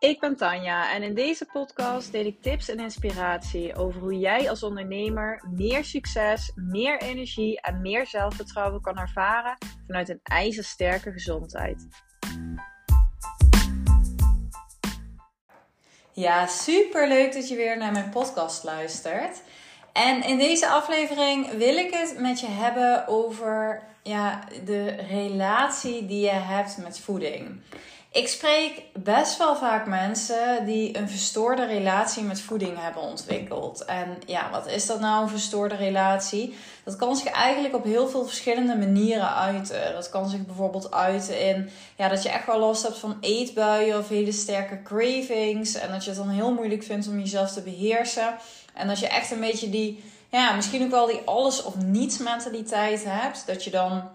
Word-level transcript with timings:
Ik 0.00 0.20
ben 0.20 0.36
Tanja 0.36 0.92
en 0.92 1.02
in 1.02 1.14
deze 1.14 1.44
podcast 1.52 2.12
deel 2.12 2.24
ik 2.24 2.42
tips 2.42 2.68
en 2.68 2.78
inspiratie 2.78 3.74
over 3.74 4.00
hoe 4.00 4.18
jij 4.18 4.50
als 4.50 4.62
ondernemer 4.62 5.44
meer 5.54 5.84
succes, 5.84 6.52
meer 6.54 7.00
energie 7.00 7.60
en 7.60 7.80
meer 7.80 8.06
zelfvertrouwen 8.06 8.80
kan 8.80 8.98
ervaren 8.98 9.56
vanuit 9.86 10.08
een 10.08 10.20
ijzersterke 10.22 11.12
gezondheid. 11.12 11.86
Ja, 16.12 16.46
super 16.46 17.08
leuk 17.08 17.32
dat 17.32 17.48
je 17.48 17.56
weer 17.56 17.76
naar 17.76 17.92
mijn 17.92 18.10
podcast 18.10 18.64
luistert. 18.64 19.42
En 19.92 20.22
in 20.22 20.38
deze 20.38 20.68
aflevering 20.68 21.50
wil 21.50 21.76
ik 21.76 21.94
het 21.94 22.18
met 22.18 22.40
je 22.40 22.48
hebben 22.48 23.06
over 23.08 23.82
ja, 24.02 24.44
de 24.64 24.86
relatie 24.88 26.06
die 26.06 26.20
je 26.20 26.30
hebt 26.30 26.76
met 26.76 27.00
voeding. 27.00 27.60
Ik 28.12 28.28
spreek 28.28 28.82
best 28.92 29.38
wel 29.38 29.56
vaak 29.56 29.86
mensen 29.86 30.64
die 30.66 30.98
een 30.98 31.08
verstoorde 31.08 31.66
relatie 31.66 32.22
met 32.22 32.40
voeding 32.40 32.78
hebben 32.80 33.02
ontwikkeld. 33.02 33.84
En 33.84 34.18
ja, 34.26 34.50
wat 34.50 34.66
is 34.66 34.86
dat 34.86 35.00
nou, 35.00 35.22
een 35.22 35.28
verstoorde 35.28 35.74
relatie? 35.74 36.54
Dat 36.84 36.96
kan 36.96 37.16
zich 37.16 37.32
eigenlijk 37.32 37.74
op 37.74 37.84
heel 37.84 38.08
veel 38.08 38.24
verschillende 38.24 38.76
manieren 38.76 39.34
uiten. 39.34 39.92
Dat 39.92 40.10
kan 40.10 40.28
zich 40.28 40.46
bijvoorbeeld 40.46 40.92
uiten 40.94 41.40
in 41.40 41.70
ja, 41.96 42.08
dat 42.08 42.22
je 42.22 42.28
echt 42.28 42.46
wel 42.46 42.58
last 42.58 42.82
hebt 42.82 42.98
van 42.98 43.16
eetbuien 43.20 43.98
of 43.98 44.08
hele 44.08 44.32
sterke 44.32 44.82
cravings. 44.82 45.74
En 45.74 45.90
dat 45.90 46.04
je 46.04 46.10
het 46.10 46.18
dan 46.18 46.28
heel 46.28 46.52
moeilijk 46.52 46.82
vindt 46.82 47.08
om 47.08 47.18
jezelf 47.18 47.52
te 47.52 47.62
beheersen. 47.62 48.36
En 48.74 48.88
dat 48.88 48.98
je 48.98 49.08
echt 49.08 49.30
een 49.30 49.40
beetje 49.40 49.70
die, 49.70 50.04
ja, 50.30 50.54
misschien 50.54 50.82
ook 50.84 50.90
wel 50.90 51.06
die 51.06 51.20
alles 51.24 51.62
of 51.62 51.76
niets 51.76 52.18
mentaliteit 52.18 53.04
hebt. 53.04 53.46
Dat 53.46 53.64
je 53.64 53.70
dan 53.70 54.10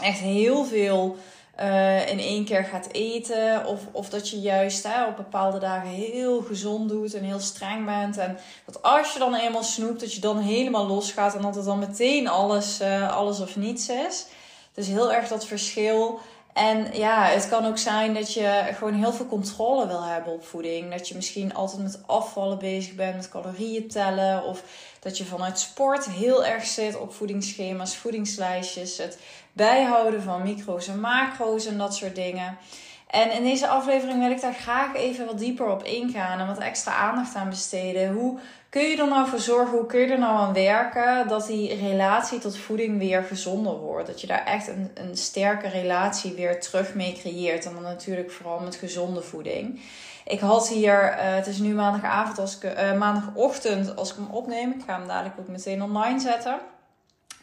echt 0.00 0.18
heel 0.18 0.64
veel 0.64 1.16
uh, 1.60 2.08
in 2.08 2.18
één 2.18 2.44
keer 2.44 2.64
gaat 2.64 2.88
eten. 2.92 3.66
Of, 3.66 3.80
of 3.92 4.08
dat 4.08 4.30
je 4.30 4.40
juist 4.40 4.82
hè, 4.82 5.06
op 5.06 5.16
bepaalde 5.16 5.58
dagen 5.58 5.88
heel 5.88 6.40
gezond 6.42 6.88
doet 6.88 7.14
en 7.14 7.22
heel 7.22 7.38
streng 7.38 7.84
bent. 7.84 8.16
En 8.16 8.38
dat 8.64 8.82
als 8.82 9.12
je 9.12 9.18
dan 9.18 9.34
eenmaal 9.34 9.62
snoept, 9.62 10.00
dat 10.00 10.14
je 10.14 10.20
dan 10.20 10.38
helemaal 10.38 10.86
losgaat. 10.86 11.34
En 11.34 11.42
dat 11.42 11.54
het 11.54 11.64
dan 11.64 11.78
meteen 11.78 12.28
alles, 12.28 12.80
uh, 12.80 13.16
alles 13.16 13.40
of 13.40 13.56
niets 13.56 13.88
is. 13.88 14.26
Dus 14.74 14.86
heel 14.86 15.12
erg 15.12 15.28
dat 15.28 15.46
verschil. 15.46 16.20
En 16.58 16.86
ja, 16.92 17.24
het 17.24 17.48
kan 17.48 17.66
ook 17.66 17.78
zijn 17.78 18.14
dat 18.14 18.32
je 18.32 18.68
gewoon 18.74 18.94
heel 18.94 19.12
veel 19.12 19.26
controle 19.26 19.86
wil 19.86 20.02
hebben 20.02 20.32
op 20.32 20.44
voeding. 20.44 20.92
Dat 20.92 21.08
je 21.08 21.14
misschien 21.14 21.54
altijd 21.54 21.82
met 21.82 22.00
afvallen 22.06 22.58
bezig 22.58 22.94
bent, 22.94 23.16
met 23.16 23.28
calorieën 23.28 23.88
tellen. 23.88 24.44
Of 24.44 24.62
dat 25.00 25.18
je 25.18 25.24
vanuit 25.24 25.58
sport 25.58 26.08
heel 26.08 26.44
erg 26.44 26.64
zit 26.64 26.98
op 26.98 27.14
voedingsschema's, 27.14 27.96
voedingslijstjes. 27.96 28.98
Het 28.98 29.18
bijhouden 29.58 30.22
van 30.22 30.42
micro's 30.42 30.88
en 30.88 31.00
macro's 31.00 31.66
en 31.66 31.78
dat 31.78 31.94
soort 31.94 32.14
dingen. 32.14 32.58
En 33.08 33.32
in 33.32 33.42
deze 33.42 33.68
aflevering 33.68 34.20
wil 34.20 34.30
ik 34.30 34.40
daar 34.40 34.54
graag 34.54 34.94
even 34.94 35.26
wat 35.26 35.38
dieper 35.38 35.66
op 35.66 35.84
ingaan 35.84 36.40
en 36.40 36.46
wat 36.46 36.58
extra 36.58 36.92
aandacht 36.92 37.34
aan 37.34 37.48
besteden. 37.48 38.12
Hoe 38.12 38.38
kun 38.68 38.82
je 38.82 38.96
er 38.96 39.08
nou 39.08 39.28
voor 39.28 39.38
zorgen, 39.38 39.76
hoe 39.76 39.86
kun 39.86 40.00
je 40.00 40.06
er 40.06 40.18
nou 40.18 40.38
aan 40.38 40.52
werken 40.52 41.28
dat 41.28 41.46
die 41.46 41.74
relatie 41.74 42.38
tot 42.38 42.56
voeding 42.56 42.98
weer 42.98 43.22
gezonder 43.22 43.72
wordt? 43.72 44.06
Dat 44.06 44.20
je 44.20 44.26
daar 44.26 44.44
echt 44.44 44.68
een, 44.68 44.90
een 44.94 45.16
sterke 45.16 45.68
relatie 45.68 46.32
weer 46.32 46.60
terug 46.60 46.94
mee 46.94 47.12
creëert. 47.12 47.66
En 47.66 47.72
dan 47.74 47.82
natuurlijk 47.82 48.30
vooral 48.30 48.60
met 48.60 48.76
gezonde 48.76 49.22
voeding. 49.22 49.80
Ik 50.24 50.40
had 50.40 50.68
hier, 50.68 51.12
uh, 51.12 51.34
het 51.34 51.46
is 51.46 51.58
nu 51.58 51.74
maandagavond 51.74 52.38
als 52.38 52.58
ik, 52.58 52.78
uh, 52.78 52.92
maandagochtend 52.98 53.96
als 53.96 54.10
ik 54.10 54.16
hem 54.16 54.30
opneem. 54.30 54.70
Ik 54.70 54.82
ga 54.86 54.98
hem 54.98 55.08
dadelijk 55.08 55.34
ook 55.38 55.48
meteen 55.48 55.82
online 55.82 56.20
zetten. 56.20 56.58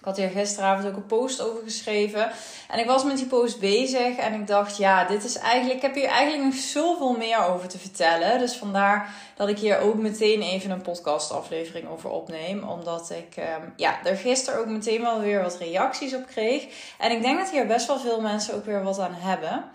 Ik 0.05 0.11
had 0.11 0.19
hier 0.19 0.41
gisteravond 0.41 0.87
ook 0.87 0.95
een 0.95 1.05
post 1.05 1.41
over 1.41 1.63
geschreven. 1.63 2.31
En 2.69 2.79
ik 2.79 2.85
was 2.85 3.03
met 3.03 3.17
die 3.17 3.25
post 3.25 3.59
bezig. 3.59 4.15
En 4.17 4.33
ik 4.33 4.47
dacht, 4.47 4.77
ja, 4.77 5.05
dit 5.05 5.23
is 5.23 5.37
eigenlijk. 5.37 5.75
Ik 5.75 5.81
heb 5.81 5.95
hier 5.95 6.07
eigenlijk 6.07 6.43
nog 6.43 6.53
zoveel 6.53 7.17
meer 7.17 7.45
over 7.45 7.67
te 7.67 7.77
vertellen. 7.77 8.39
Dus 8.39 8.55
vandaar 8.55 9.13
dat 9.35 9.49
ik 9.49 9.59
hier 9.59 9.79
ook 9.79 9.95
meteen 9.95 10.41
even 10.41 10.71
een 10.71 10.81
podcastaflevering 10.81 11.89
over 11.89 12.09
opneem. 12.09 12.63
Omdat 12.63 13.09
ik 13.09 13.37
um, 13.37 13.73
ja, 13.75 14.03
er 14.03 14.15
gisteren 14.15 14.59
ook 14.59 14.67
meteen 14.67 15.01
wel 15.01 15.19
weer 15.19 15.41
wat 15.41 15.57
reacties 15.57 16.13
op 16.13 16.25
kreeg. 16.25 16.67
En 16.97 17.11
ik 17.11 17.21
denk 17.21 17.37
dat 17.37 17.49
hier 17.49 17.67
best 17.67 17.87
wel 17.87 17.99
veel 17.99 18.21
mensen 18.21 18.55
ook 18.55 18.65
weer 18.65 18.83
wat 18.83 18.99
aan 18.99 19.17
hebben. 19.17 19.65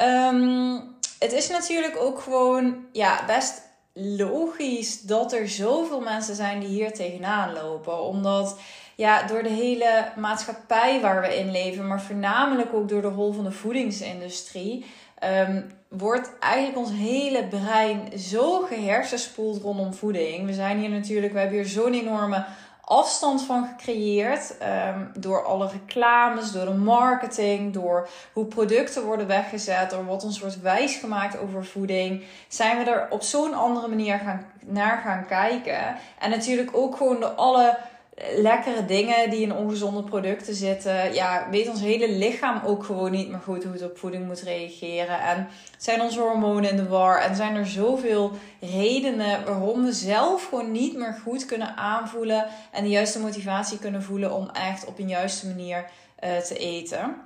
Um, 0.00 0.96
het 1.18 1.32
is 1.32 1.48
natuurlijk 1.48 1.96
ook 2.00 2.20
gewoon 2.20 2.84
ja, 2.92 3.24
best 3.26 3.62
logisch 3.94 5.00
dat 5.00 5.32
er 5.32 5.48
zoveel 5.48 6.00
mensen 6.00 6.34
zijn 6.34 6.60
die 6.60 6.68
hier 6.68 6.92
tegenaan 6.92 7.52
lopen. 7.52 8.02
Omdat 8.02 8.58
ja, 8.94 9.22
door 9.22 9.42
de 9.42 9.48
hele 9.48 10.12
maatschappij 10.16 11.00
waar 11.00 11.20
we 11.20 11.38
in 11.38 11.50
leven, 11.50 11.86
maar 11.86 12.02
voornamelijk 12.02 12.74
ook 12.74 12.88
door 12.88 13.02
de 13.02 13.08
rol 13.08 13.32
van 13.32 13.44
de 13.44 13.52
voedingsindustrie, 13.52 14.84
um, 15.48 15.72
wordt 15.88 16.30
eigenlijk 16.38 16.78
ons 16.78 16.90
hele 16.90 17.44
brein 17.44 18.18
zo 18.18 18.60
gehersenspoeld 18.60 19.62
rondom 19.62 19.94
voeding. 19.94 20.46
We 20.46 20.52
zijn 20.52 20.78
hier 20.78 20.90
natuurlijk, 20.90 21.32
we 21.32 21.38
hebben 21.38 21.58
hier 21.58 21.66
zo'n 21.66 21.94
enorme 21.94 22.44
afstand 22.84 23.42
van 23.42 23.66
gecreëerd. 23.66 24.54
Um, 24.62 25.10
door 25.18 25.44
alle 25.44 25.68
reclames, 25.68 26.52
door 26.52 26.64
de 26.64 26.74
marketing, 26.74 27.72
door 27.72 28.08
hoe 28.32 28.44
producten 28.44 29.04
worden 29.04 29.26
weggezet, 29.26 29.90
door 29.90 30.06
wat 30.06 30.24
ons 30.24 30.40
wordt 30.40 30.60
wijsgemaakt 30.60 31.38
over 31.38 31.64
voeding. 31.64 32.24
Zijn 32.48 32.78
we 32.78 32.90
er 32.90 33.06
op 33.10 33.22
zo'n 33.22 33.54
andere 33.54 33.88
manier 33.88 34.18
gaan, 34.18 34.46
naar 34.66 34.98
gaan 35.04 35.26
kijken. 35.26 35.96
En 36.18 36.30
natuurlijk 36.30 36.76
ook 36.76 36.96
gewoon 36.96 37.20
door 37.20 37.28
alle 37.28 37.78
lekkere 38.36 38.84
dingen 38.84 39.30
die 39.30 39.40
in 39.40 39.54
ongezonde 39.54 40.02
producten 40.02 40.54
zitten. 40.54 41.14
Ja, 41.14 41.46
weet 41.50 41.68
ons 41.68 41.80
hele 41.80 42.10
lichaam 42.10 42.60
ook 42.64 42.84
gewoon 42.84 43.10
niet 43.10 43.28
meer 43.28 43.40
goed 43.40 43.64
hoe 43.64 43.72
het 43.72 43.82
op 43.82 43.98
voeding 43.98 44.26
moet 44.26 44.40
reageren. 44.40 45.20
En 45.20 45.48
zijn 45.78 46.00
onze 46.00 46.20
hormonen 46.20 46.70
in 46.70 46.76
de 46.76 46.88
war. 46.88 47.20
En 47.20 47.36
zijn 47.36 47.54
er 47.54 47.66
zoveel 47.66 48.32
redenen 48.60 49.44
waarom 49.44 49.84
we 49.84 49.92
zelf 49.92 50.48
gewoon 50.48 50.72
niet 50.72 50.96
meer 50.96 51.18
goed 51.22 51.44
kunnen 51.44 51.76
aanvoelen. 51.76 52.46
En 52.70 52.82
de 52.82 52.90
juiste 52.90 53.20
motivatie 53.20 53.78
kunnen 53.78 54.02
voelen 54.02 54.34
om 54.34 54.50
echt 54.52 54.84
op 54.84 54.98
een 54.98 55.08
juiste 55.08 55.46
manier 55.46 55.90
uh, 56.24 56.36
te 56.36 56.58
eten. 56.58 57.16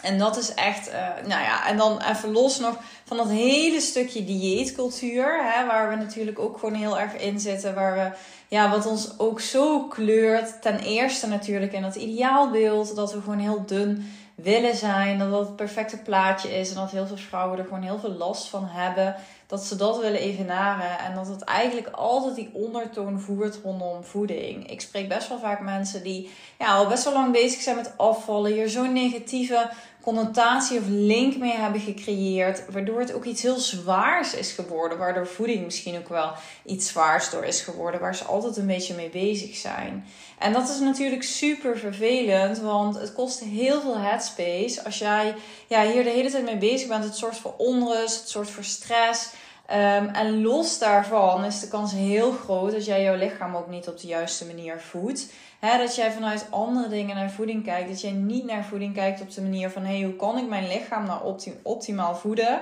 En 0.00 0.18
dat 0.18 0.36
is 0.36 0.54
echt, 0.54 0.88
uh, 0.88 0.94
nou 1.26 1.42
ja, 1.42 1.66
en 1.68 1.76
dan 1.76 2.00
even 2.10 2.32
los 2.32 2.58
nog 2.58 2.78
van 3.04 3.16
dat 3.16 3.28
hele 3.28 3.80
stukje 3.80 4.24
dieetcultuur, 4.24 5.44
hè, 5.44 5.66
waar 5.66 5.88
we 5.88 5.96
natuurlijk 5.96 6.38
ook 6.38 6.58
gewoon 6.58 6.74
heel 6.74 6.98
erg 6.98 7.16
in 7.16 7.40
zitten, 7.40 7.74
waar 7.74 7.94
we, 7.94 8.10
ja, 8.48 8.70
wat 8.70 8.86
ons 8.86 9.18
ook 9.18 9.40
zo 9.40 9.82
kleurt. 9.88 10.62
Ten 10.62 10.78
eerste 10.78 11.26
natuurlijk 11.26 11.72
in 11.72 11.82
dat 11.82 11.94
ideaalbeeld, 11.94 12.96
dat 12.96 13.12
we 13.12 13.20
gewoon 13.20 13.38
heel 13.38 13.66
dun 13.66 14.12
willen 14.34 14.76
zijn, 14.76 15.18
dat 15.18 15.30
dat 15.30 15.46
het 15.46 15.56
perfecte 15.56 15.96
plaatje 15.96 16.58
is 16.58 16.68
en 16.68 16.74
dat 16.74 16.90
heel 16.90 17.06
veel 17.06 17.16
vrouwen 17.16 17.58
er 17.58 17.64
gewoon 17.64 17.82
heel 17.82 17.98
veel 17.98 18.12
last 18.12 18.48
van 18.48 18.66
hebben 18.66 19.16
dat 19.46 19.64
ze 19.64 19.76
dat 19.76 20.00
willen 20.00 20.20
evenaren. 20.20 20.98
En 20.98 21.14
dat 21.14 21.28
het 21.28 21.42
eigenlijk 21.42 21.88
altijd 21.88 22.34
die 22.34 22.50
ondertoon 22.52 23.20
voert 23.20 23.58
rondom 23.62 24.04
voeding. 24.04 24.70
Ik 24.70 24.80
spreek 24.80 25.08
best 25.08 25.28
wel 25.28 25.38
vaak 25.38 25.60
mensen 25.60 26.02
die 26.02 26.30
ja, 26.58 26.74
al 26.74 26.88
best 26.88 27.04
wel 27.04 27.12
lang 27.12 27.32
bezig 27.32 27.60
zijn 27.60 27.76
met 27.76 27.92
afvallen. 27.96 28.52
Hier 28.52 28.68
zo'n 28.68 28.92
negatieve 28.92 29.70
connotatie 30.02 30.78
of 30.78 30.84
link 30.88 31.36
mee 31.36 31.52
hebben 31.52 31.80
gecreëerd. 31.80 32.62
Waardoor 32.70 33.00
het 33.00 33.12
ook 33.12 33.24
iets 33.24 33.42
heel 33.42 33.58
zwaars 33.58 34.34
is 34.34 34.52
geworden. 34.52 34.98
Waardoor 34.98 35.26
voeding 35.26 35.64
misschien 35.64 35.98
ook 35.98 36.08
wel 36.08 36.32
iets 36.64 36.88
zwaars 36.88 37.30
door 37.30 37.44
is 37.44 37.60
geworden. 37.60 38.00
Waar 38.00 38.14
ze 38.14 38.24
altijd 38.24 38.56
een 38.56 38.66
beetje 38.66 38.94
mee 38.94 39.08
bezig 39.08 39.56
zijn. 39.56 40.06
En 40.38 40.52
dat 40.52 40.68
is 40.68 40.78
natuurlijk 40.78 41.22
super 41.22 41.78
vervelend. 41.78 42.58
Want 42.58 42.94
het 42.98 43.12
kost 43.12 43.40
heel 43.40 43.80
veel 43.80 43.98
headspace. 43.98 44.84
Als 44.84 44.98
jij 44.98 45.34
ja, 45.66 45.86
hier 45.86 46.04
de 46.04 46.10
hele 46.10 46.30
tijd 46.30 46.44
mee 46.44 46.56
bezig 46.58 46.88
bent. 46.88 47.04
Het 47.04 47.16
zorgt 47.16 47.38
voor 47.38 47.54
onrust. 47.56 48.20
Het 48.20 48.28
zorgt 48.28 48.50
voor 48.50 48.64
stress. 48.64 49.30
Um, 49.70 50.08
en 50.08 50.42
los 50.42 50.78
daarvan 50.78 51.44
is 51.44 51.60
de 51.60 51.68
kans 51.68 51.92
heel 51.92 52.32
groot 52.32 52.72
dat 52.72 52.84
jij 52.84 53.02
jouw 53.02 53.16
lichaam 53.16 53.56
ook 53.56 53.68
niet 53.68 53.88
op 53.88 54.00
de 54.00 54.06
juiste 54.06 54.46
manier 54.46 54.80
voedt. 54.80 55.26
Dat 55.70 55.94
jij 55.94 56.12
vanuit 56.12 56.46
andere 56.50 56.88
dingen 56.88 57.16
naar 57.16 57.30
voeding 57.30 57.64
kijkt. 57.64 57.88
Dat 57.88 58.00
jij 58.00 58.10
niet 58.10 58.44
naar 58.44 58.64
voeding 58.64 58.94
kijkt 58.94 59.20
op 59.20 59.34
de 59.34 59.42
manier 59.42 59.70
van: 59.70 59.84
hey, 59.84 60.02
hoe 60.02 60.16
kan 60.16 60.38
ik 60.38 60.48
mijn 60.48 60.68
lichaam 60.68 61.06
nou 61.06 61.36
optimaal 61.62 62.16
voeden? 62.16 62.60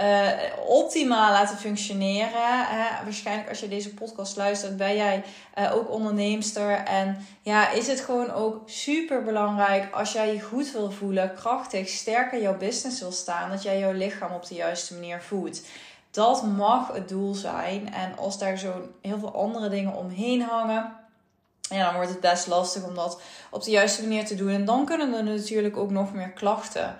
Uh, 0.00 0.28
optimaal 0.66 1.32
laten 1.32 1.56
functioneren. 1.56 2.66
Hè? 2.66 3.04
Waarschijnlijk 3.04 3.48
als 3.48 3.60
je 3.60 3.68
deze 3.68 3.94
podcast 3.94 4.36
luistert, 4.36 4.76
ben 4.76 4.96
jij 4.96 5.24
uh, 5.58 5.74
ook 5.74 5.90
onderneemster. 5.90 6.70
En 6.70 7.26
ja, 7.42 7.70
is 7.70 7.86
het 7.86 8.00
gewoon 8.00 8.30
ook 8.30 8.62
super 8.70 9.22
belangrijk 9.22 9.94
als 9.94 10.12
jij 10.12 10.32
je 10.32 10.40
goed 10.40 10.72
wil 10.72 10.90
voelen, 10.90 11.34
krachtig, 11.34 11.88
sterker 11.88 12.42
jouw 12.42 12.56
business 12.56 13.00
wil 13.00 13.12
staan, 13.12 13.50
dat 13.50 13.62
jij 13.62 13.78
jouw 13.78 13.92
lichaam 13.92 14.32
op 14.32 14.46
de 14.46 14.54
juiste 14.54 14.94
manier 14.94 15.22
voedt. 15.22 15.62
Dat 16.10 16.42
mag 16.42 16.92
het 16.92 17.08
doel 17.08 17.34
zijn. 17.34 17.92
En 17.92 18.18
als 18.18 18.38
daar 18.38 18.58
zo 18.58 18.72
heel 19.00 19.18
veel 19.18 19.34
andere 19.34 19.68
dingen 19.68 19.94
omheen 19.94 20.42
hangen, 20.42 20.92
ja, 21.70 21.84
dan 21.84 21.94
wordt 21.94 22.10
het 22.10 22.20
best 22.20 22.46
lastig 22.46 22.82
om 22.82 22.94
dat 22.94 23.20
op 23.50 23.62
de 23.62 23.70
juiste 23.70 24.02
manier 24.02 24.24
te 24.24 24.34
doen. 24.34 24.50
En 24.50 24.64
dan 24.64 24.84
kunnen 24.84 25.14
er 25.14 25.24
natuurlijk 25.24 25.76
ook 25.76 25.90
nog 25.90 26.12
meer 26.12 26.30
klachten 26.30 26.96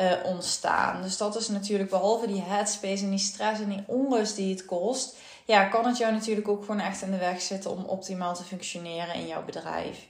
uh, 0.00 0.12
ontstaan. 0.24 1.02
Dus 1.02 1.16
dat 1.16 1.36
is 1.36 1.48
natuurlijk 1.48 1.90
behalve 1.90 2.26
die 2.26 2.42
headspace 2.42 3.04
en 3.04 3.10
die 3.10 3.18
stress 3.18 3.60
en 3.60 3.68
die 3.68 3.84
onrust 3.86 4.36
die 4.36 4.54
het 4.54 4.64
kost. 4.64 5.16
Ja, 5.44 5.64
kan 5.64 5.86
het 5.86 5.98
jou 5.98 6.12
natuurlijk 6.12 6.48
ook 6.48 6.64
gewoon 6.64 6.80
echt 6.80 7.02
in 7.02 7.10
de 7.10 7.18
weg 7.18 7.40
zitten 7.40 7.70
om 7.70 7.84
optimaal 7.84 8.34
te 8.34 8.44
functioneren 8.44 9.14
in 9.14 9.26
jouw 9.26 9.44
bedrijf. 9.44 10.06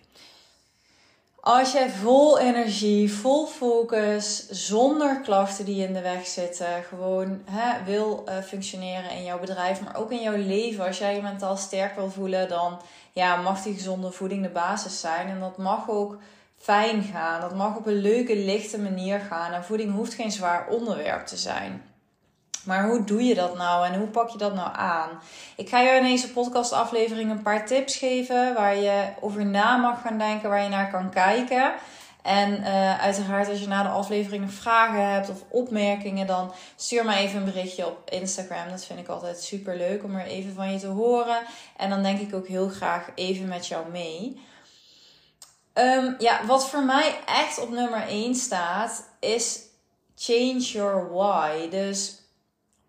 Als 1.44 1.72
jij 1.72 1.90
vol 1.90 2.38
energie, 2.38 3.12
vol 3.12 3.46
focus, 3.46 4.48
zonder 4.48 5.20
klachten 5.20 5.64
die 5.64 5.86
in 5.86 5.92
de 5.92 6.00
weg 6.00 6.26
zitten, 6.26 6.82
gewoon 6.88 7.42
hè, 7.44 7.84
wil 7.84 8.24
uh, 8.28 8.38
functioneren 8.38 9.10
in 9.10 9.24
jouw 9.24 9.38
bedrijf, 9.38 9.80
maar 9.80 9.96
ook 9.96 10.10
in 10.10 10.22
jouw 10.22 10.36
leven. 10.36 10.86
Als 10.86 10.98
jij 10.98 11.14
je 11.14 11.22
mentaal 11.22 11.56
sterk 11.56 11.94
wil 11.94 12.10
voelen, 12.10 12.48
dan 12.48 12.80
ja, 13.12 13.36
mag 13.36 13.62
die 13.62 13.74
gezonde 13.74 14.10
voeding 14.10 14.42
de 14.42 14.48
basis 14.48 15.00
zijn. 15.00 15.28
En 15.28 15.40
dat 15.40 15.58
mag 15.58 15.90
ook 15.90 16.18
fijn 16.56 17.02
gaan. 17.02 17.40
Dat 17.40 17.54
mag 17.54 17.76
op 17.76 17.86
een 17.86 18.00
leuke, 18.00 18.36
lichte 18.36 18.78
manier 18.78 19.20
gaan. 19.20 19.52
En 19.52 19.64
voeding 19.64 19.94
hoeft 19.94 20.14
geen 20.14 20.32
zwaar 20.32 20.68
onderwerp 20.68 21.26
te 21.26 21.36
zijn. 21.36 21.91
Maar 22.64 22.87
hoe 22.87 23.05
doe 23.05 23.25
je 23.25 23.35
dat 23.35 23.56
nou 23.56 23.87
en 23.87 23.99
hoe 23.99 24.09
pak 24.09 24.29
je 24.29 24.38
dat 24.38 24.55
nou 24.55 24.76
aan? 24.76 25.09
Ik 25.56 25.69
ga 25.69 25.81
je 25.81 25.91
in 25.91 26.03
deze 26.03 26.32
podcastaflevering 26.32 27.31
een 27.31 27.43
paar 27.43 27.67
tips 27.67 27.97
geven 27.97 28.55
waar 28.55 28.76
je 28.76 29.05
over 29.20 29.47
na 29.47 29.76
mag 29.76 30.00
gaan 30.03 30.19
denken, 30.19 30.49
waar 30.49 30.62
je 30.62 30.69
naar 30.69 30.91
kan 30.91 31.11
kijken. 31.11 31.73
En 32.23 32.61
uh, 32.61 33.00
uiteraard, 33.00 33.49
als 33.49 33.61
je 33.61 33.67
na 33.67 33.82
de 33.82 33.88
aflevering 33.88 34.53
vragen 34.53 35.11
hebt 35.11 35.29
of 35.29 35.44
opmerkingen, 35.49 36.26
dan 36.26 36.53
stuur 36.76 37.05
me 37.05 37.14
even 37.14 37.38
een 37.38 37.44
berichtje 37.44 37.87
op 37.87 38.11
Instagram. 38.11 38.70
Dat 38.70 38.85
vind 38.85 38.99
ik 38.99 39.09
altijd 39.09 39.43
super 39.43 39.76
leuk 39.76 40.05
om 40.05 40.17
er 40.17 40.26
even 40.26 40.55
van 40.55 40.73
je 40.73 40.79
te 40.79 40.87
horen. 40.87 41.43
En 41.76 41.91
dan 41.91 42.03
denk 42.03 42.20
ik 42.20 42.35
ook 42.35 42.49
heel 42.49 42.69
graag 42.69 43.09
even 43.14 43.49
met 43.49 43.67
jou 43.67 43.91
mee. 43.91 44.41
Um, 45.75 46.17
ja, 46.19 46.47
wat 46.47 46.69
voor 46.69 46.85
mij 46.85 47.14
echt 47.26 47.61
op 47.61 47.70
nummer 47.70 48.03
1 48.03 48.35
staat, 48.35 49.09
is 49.20 49.61
change 50.17 50.61
your 50.61 51.12
why. 51.12 51.69
Dus 51.69 52.21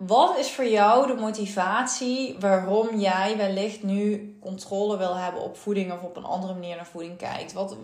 wat 0.08 0.38
is 0.38 0.52
voor 0.52 0.66
jou 0.66 1.08
de 1.08 1.14
motivatie 1.14 2.36
waarom 2.40 3.00
jij 3.00 3.38
wellicht 3.38 3.84
nu 3.84 4.36
controle 4.42 4.98
wil 4.98 5.16
hebben 5.16 5.42
op 5.42 5.58
voeding 5.58 5.92
of 5.92 6.02
op 6.02 6.16
een 6.16 6.24
andere 6.24 6.54
manier 6.54 6.76
naar 6.76 6.86
voeding 6.86 7.18
kijkt? 7.18 7.54
Wat, 7.54 7.76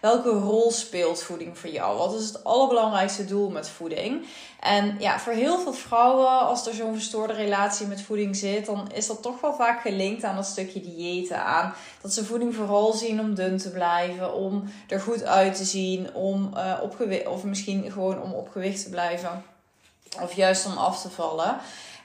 welke 0.00 0.28
rol 0.28 0.70
speelt 0.70 1.22
voeding 1.22 1.58
voor 1.58 1.70
jou? 1.70 1.98
Wat 1.98 2.14
is 2.14 2.26
het 2.26 2.44
allerbelangrijkste 2.44 3.24
doel 3.24 3.50
met 3.50 3.68
voeding? 3.68 4.26
En 4.60 4.96
ja, 4.98 5.18
voor 5.18 5.32
heel 5.32 5.58
veel 5.58 5.72
vrouwen, 5.72 6.28
als 6.28 6.66
er 6.66 6.74
zo'n 6.74 6.94
verstoorde 6.94 7.32
relatie 7.32 7.86
met 7.86 8.02
voeding 8.02 8.36
zit, 8.36 8.66
dan 8.66 8.90
is 8.94 9.06
dat 9.06 9.22
toch 9.22 9.40
wel 9.40 9.54
vaak 9.54 9.80
gelinkt 9.80 10.24
aan 10.24 10.36
dat 10.36 10.46
stukje 10.46 10.80
diëten. 10.80 11.44
Aan 11.44 11.74
dat 12.02 12.12
ze 12.12 12.24
voeding 12.24 12.54
vooral 12.54 12.92
zien 12.92 13.20
om 13.20 13.34
dun 13.34 13.58
te 13.58 13.70
blijven, 13.70 14.34
om 14.34 14.64
er 14.88 15.00
goed 15.00 15.24
uit 15.24 15.56
te 15.56 15.64
zien, 15.64 16.14
om 16.14 16.50
uh, 16.54 16.78
op 16.82 16.96
of 17.26 17.44
misschien 17.44 17.92
gewoon 17.92 18.22
om 18.22 18.32
op 18.32 18.48
gewicht 18.48 18.82
te 18.82 18.90
blijven. 18.90 19.56
Of 20.22 20.32
juist 20.32 20.66
om 20.66 20.76
af 20.76 21.00
te 21.02 21.10
vallen. 21.10 21.56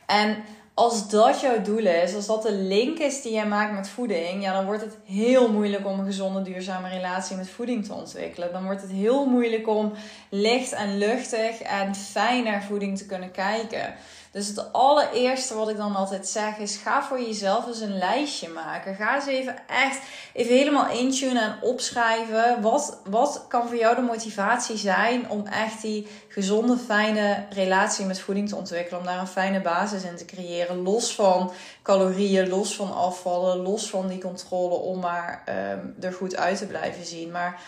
En 0.05 0.43
als 0.73 1.09
dat 1.09 1.41
jouw 1.41 1.61
doel 1.61 1.85
is, 1.85 2.15
als 2.15 2.25
dat 2.25 2.43
de 2.43 2.51
link 2.51 2.97
is 2.97 3.21
die 3.21 3.33
je 3.33 3.45
maakt 3.45 3.73
met 3.73 3.89
voeding, 3.89 4.43
ja, 4.43 4.53
dan 4.53 4.65
wordt 4.65 4.81
het 4.81 4.97
heel 5.05 5.51
moeilijk 5.51 5.87
om 5.87 5.99
een 5.99 6.05
gezonde, 6.05 6.41
duurzame 6.41 6.89
relatie 6.89 7.35
met 7.35 7.49
voeding 7.49 7.85
te 7.85 7.93
ontwikkelen. 7.93 8.51
Dan 8.51 8.63
wordt 8.63 8.81
het 8.81 8.91
heel 8.91 9.25
moeilijk 9.25 9.67
om 9.67 9.93
licht 10.29 10.71
en 10.71 10.97
luchtig 10.97 11.61
en 11.61 11.95
fijn 11.95 12.43
naar 12.43 12.63
voeding 12.63 12.97
te 12.97 13.05
kunnen 13.05 13.31
kijken. 13.31 13.95
Dus 14.33 14.47
het 14.47 14.73
allereerste 14.73 15.55
wat 15.55 15.69
ik 15.69 15.77
dan 15.77 15.95
altijd 15.95 16.27
zeg 16.27 16.57
is: 16.57 16.75
ga 16.75 17.03
voor 17.03 17.21
jezelf 17.21 17.67
eens 17.67 17.79
een 17.79 17.97
lijstje 17.97 18.49
maken. 18.49 18.95
Ga 18.95 19.15
eens 19.15 19.25
even 19.25 19.55
echt 19.67 19.99
even 20.33 20.55
helemaal 20.55 20.89
intunen 20.89 21.43
en 21.43 21.57
opschrijven. 21.61 22.61
Wat, 22.61 22.99
wat 23.09 23.45
kan 23.47 23.67
voor 23.67 23.77
jou 23.77 23.95
de 23.95 24.01
motivatie 24.01 24.77
zijn 24.77 25.29
om 25.29 25.47
echt 25.47 25.81
die 25.81 26.07
gezonde, 26.27 26.77
fijne 26.77 27.45
relatie 27.49 28.05
met 28.05 28.19
voeding 28.19 28.49
te 28.49 28.55
ontwikkelen? 28.55 28.99
Om 28.99 29.05
daar 29.05 29.19
een 29.19 29.27
fijne 29.27 29.61
basis 29.61 30.03
in 30.03 30.15
te 30.15 30.25
creëren. 30.25 30.81
Los 30.81 31.15
van 31.15 31.51
calorieën, 31.81 32.49
los 32.49 32.75
van 32.75 32.93
afvallen, 32.93 33.57
los 33.57 33.89
van 33.89 34.07
die 34.07 34.21
controle 34.21 34.75
om 34.75 34.99
maar 34.99 35.43
um, 35.49 35.95
er 35.99 36.13
goed 36.13 36.35
uit 36.35 36.57
te 36.57 36.67
blijven 36.67 37.05
zien. 37.05 37.31
Maar 37.31 37.61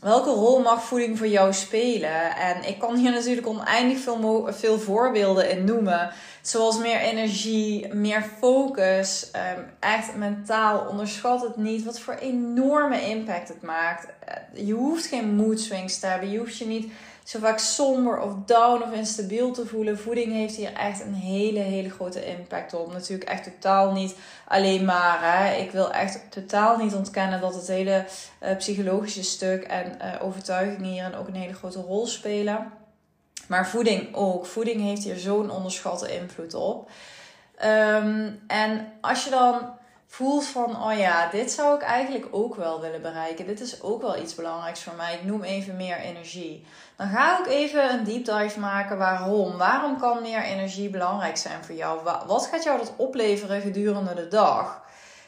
welke 0.00 0.30
rol 0.30 0.60
mag 0.60 0.82
voeding 0.82 1.18
voor 1.18 1.26
jou 1.26 1.52
spelen? 1.52 2.36
En 2.36 2.68
ik 2.68 2.78
kan 2.78 2.96
hier 2.96 3.10
natuurlijk 3.10 3.46
oneindig 3.46 3.98
veel, 3.98 4.48
veel 4.52 4.78
voorbeelden 4.78 5.50
in 5.50 5.64
noemen. 5.64 6.12
Zoals 6.46 6.78
meer 6.78 7.00
energie, 7.00 7.94
meer 7.94 8.24
focus. 8.38 9.30
Um, 9.56 9.64
echt 9.80 10.16
mentaal. 10.16 10.86
Onderschat 10.88 11.42
het 11.42 11.56
niet 11.56 11.84
wat 11.84 12.00
voor 12.00 12.14
enorme 12.14 13.08
impact 13.08 13.48
het 13.48 13.62
maakt. 13.62 14.06
Je 14.52 14.72
hoeft 14.72 15.06
geen 15.06 15.34
mood 15.34 15.60
swings 15.60 15.98
te 15.98 16.06
hebben. 16.06 16.30
Je 16.30 16.38
hoeft 16.38 16.58
je 16.58 16.66
niet 16.66 16.92
zo 17.24 17.38
vaak 17.38 17.58
somber 17.58 18.20
of 18.20 18.32
down 18.44 18.82
of 18.82 18.92
instabiel 18.92 19.52
te 19.52 19.66
voelen. 19.66 19.98
Voeding 19.98 20.32
heeft 20.32 20.56
hier 20.56 20.72
echt 20.72 21.00
een 21.00 21.14
hele, 21.14 21.58
hele 21.58 21.90
grote 21.90 22.26
impact 22.26 22.74
op. 22.74 22.92
Natuurlijk 22.92 23.30
echt 23.30 23.44
totaal 23.44 23.92
niet 23.92 24.14
alleen 24.48 24.84
maar. 24.84 25.18
Hè. 25.20 25.54
Ik 25.54 25.70
wil 25.70 25.92
echt 25.92 26.20
totaal 26.30 26.76
niet 26.76 26.94
ontkennen 26.94 27.40
dat 27.40 27.54
het 27.54 27.66
hele 27.68 28.04
uh, 28.42 28.56
psychologische 28.56 29.24
stuk 29.24 29.62
en 29.62 29.98
uh, 30.02 30.26
overtuigingen 30.26 30.90
hier 30.90 31.18
ook 31.18 31.28
een 31.28 31.34
hele 31.34 31.54
grote 31.54 31.80
rol 31.80 32.06
spelen. 32.06 32.84
Maar 33.48 33.68
voeding 33.68 34.14
ook. 34.14 34.46
Voeding 34.46 34.80
heeft 34.80 35.04
hier 35.04 35.18
zo'n 35.18 35.50
onderschatte 35.50 36.14
invloed 36.14 36.54
op. 36.54 36.90
Um, 37.64 38.42
en 38.46 38.92
als 39.00 39.24
je 39.24 39.30
dan 39.30 39.74
voelt 40.06 40.44
van, 40.44 40.82
oh 40.82 40.98
ja, 40.98 41.30
dit 41.30 41.50
zou 41.50 41.76
ik 41.76 41.82
eigenlijk 41.82 42.26
ook 42.30 42.54
wel 42.54 42.80
willen 42.80 43.02
bereiken. 43.02 43.46
Dit 43.46 43.60
is 43.60 43.82
ook 43.82 44.02
wel 44.02 44.18
iets 44.18 44.34
belangrijks 44.34 44.82
voor 44.82 44.94
mij. 44.94 45.14
Ik 45.14 45.24
noem 45.24 45.42
even 45.42 45.76
meer 45.76 45.96
energie. 45.96 46.66
Dan 46.96 47.08
ga 47.08 47.38
ik 47.38 47.46
even 47.46 47.90
een 47.90 48.04
deep 48.04 48.24
dive 48.24 48.60
maken. 48.60 48.98
Waarom? 48.98 49.56
Waarom 49.56 49.98
kan 49.98 50.22
meer 50.22 50.42
energie 50.42 50.90
belangrijk 50.90 51.36
zijn 51.36 51.64
voor 51.64 51.74
jou? 51.74 52.00
Wat 52.26 52.46
gaat 52.46 52.62
jou 52.62 52.78
dat 52.78 52.92
opleveren 52.96 53.60
gedurende 53.60 54.14
de 54.14 54.28
dag? 54.28 54.84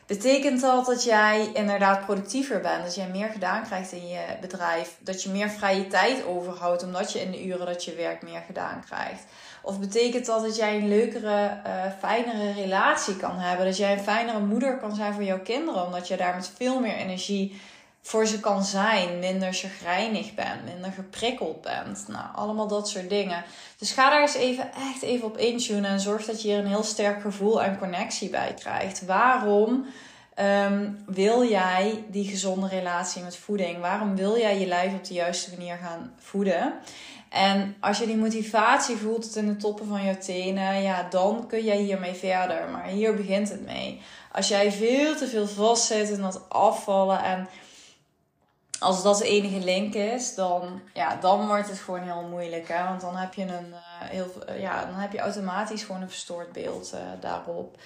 Betekent 0.09 0.61
dat 0.61 0.87
dat 0.87 1.05
jij 1.05 1.51
inderdaad 1.55 2.05
productiever 2.05 2.61
bent? 2.61 2.85
Dat 2.85 2.95
jij 2.95 3.09
meer 3.09 3.29
gedaan 3.29 3.63
krijgt 3.63 3.93
in 3.93 4.09
je 4.09 4.25
bedrijf? 4.41 4.97
Dat 5.01 5.23
je 5.23 5.31
meer 5.31 5.51
vrije 5.51 5.87
tijd 5.87 6.25
overhoudt 6.25 6.83
omdat 6.83 7.13
je 7.13 7.21
in 7.21 7.31
de 7.31 7.47
uren 7.47 7.67
dat 7.67 7.85
je 7.85 7.95
werkt 7.95 8.23
meer 8.23 8.43
gedaan 8.47 8.85
krijgt? 8.87 9.25
Of 9.63 9.81
betekent 9.81 10.27
dat 10.27 10.43
dat 10.43 10.57
jij 10.57 10.77
een 10.77 10.89
leukere, 10.89 11.61
uh, 11.67 11.73
fijnere 11.99 12.53
relatie 12.53 13.17
kan 13.17 13.39
hebben? 13.39 13.67
Dat 13.67 13.77
jij 13.77 13.93
een 13.93 14.05
fijnere 14.05 14.41
moeder 14.41 14.79
kan 14.79 14.95
zijn 14.95 15.15
voor 15.15 15.23
jouw 15.23 15.41
kinderen, 15.41 15.85
omdat 15.85 16.09
je 16.09 16.17
daar 16.17 16.35
met 16.35 16.51
veel 16.57 16.81
meer 16.81 16.97
energie 16.97 17.61
voor 18.03 18.27
ze 18.27 18.41
kan 18.41 18.65
zijn. 18.65 19.19
Minder 19.19 19.53
chagrijnig 19.53 20.35
bent, 20.35 20.65
minder 20.65 20.93
geprikkeld 20.93 21.63
bent. 21.63 22.05
Nou, 22.09 22.27
allemaal 22.35 22.69
dat 22.69 22.89
soort 22.89 23.09
dingen. 23.09 23.45
Dus 23.79 23.93
ga 23.93 24.11
daar 24.11 24.21
eens 24.21 24.35
even 24.35 24.73
echt 24.73 25.03
even 25.03 25.27
op 25.27 25.37
intunen 25.37 25.91
en 25.91 26.01
zorg 26.01 26.25
dat 26.25 26.43
je 26.43 26.49
hier 26.49 26.59
een 26.59 26.67
heel 26.67 26.83
sterk 26.83 27.21
gevoel 27.21 27.63
en 27.63 27.79
connectie 27.79 28.31
bij 28.31 28.55
krijgt. 28.55 29.05
Waarom 29.07 29.87
um, 30.39 31.05
wil 31.07 31.49
jij 31.49 32.05
die 32.09 32.29
gezonde 32.29 32.69
relatie 32.69 33.23
met 33.23 33.37
voeding? 33.37 33.81
Waarom 33.81 34.17
wil 34.17 34.39
jij 34.39 34.59
je 34.61 34.67
lijf 34.67 34.95
op 34.95 35.05
de 35.05 35.15
juiste 35.15 35.51
manier 35.57 35.77
gaan 35.83 36.13
voeden? 36.19 36.75
En 37.29 37.77
als 37.81 37.99
je 37.99 38.07
die 38.07 38.17
motivatie 38.17 38.97
voelt 38.97 39.23
tot 39.23 39.37
in 39.37 39.47
de 39.47 39.57
toppen 39.57 39.87
van 39.87 40.05
je 40.05 40.19
tenen, 40.19 40.83
ja, 40.83 41.07
dan 41.11 41.47
kun 41.47 41.65
jij 41.65 41.77
hiermee 41.77 42.15
verder. 42.15 42.69
Maar 42.69 42.87
hier 42.87 43.15
begint 43.15 43.49
het 43.49 43.65
mee. 43.65 44.01
Als 44.33 44.49
jij 44.49 44.73
veel 44.73 45.17
te 45.17 45.27
veel 45.27 45.47
vastzit 45.47 46.11
in 46.11 46.21
dat 46.21 46.49
afvallen 46.49 47.23
en 47.23 47.49
als 48.79 49.03
dat 49.03 49.19
de 49.19 49.29
enige 49.29 49.65
link 49.65 49.95
is, 49.95 50.35
dan, 50.35 50.81
ja, 50.95 51.17
dan 51.17 51.47
wordt 51.47 51.69
het 51.69 51.79
gewoon 51.79 52.03
heel 52.03 52.27
moeilijk. 52.31 52.69
Hè? 52.69 52.85
Want 52.85 53.01
dan 53.01 53.17
heb 53.17 53.35
je, 53.35 53.43
een, 53.43 53.69
uh, 53.71 53.79
heel, 54.01 54.33
ja, 54.59 54.85
dan 54.85 54.95
heb 54.95 55.13
je 55.13 55.19
automatisch 55.19 55.83
gewoon 55.83 56.03
een 56.03 56.11
verstoord 56.11 56.53
beeld 56.53 56.93
uh, 56.95 57.01
daarop. 57.21 57.77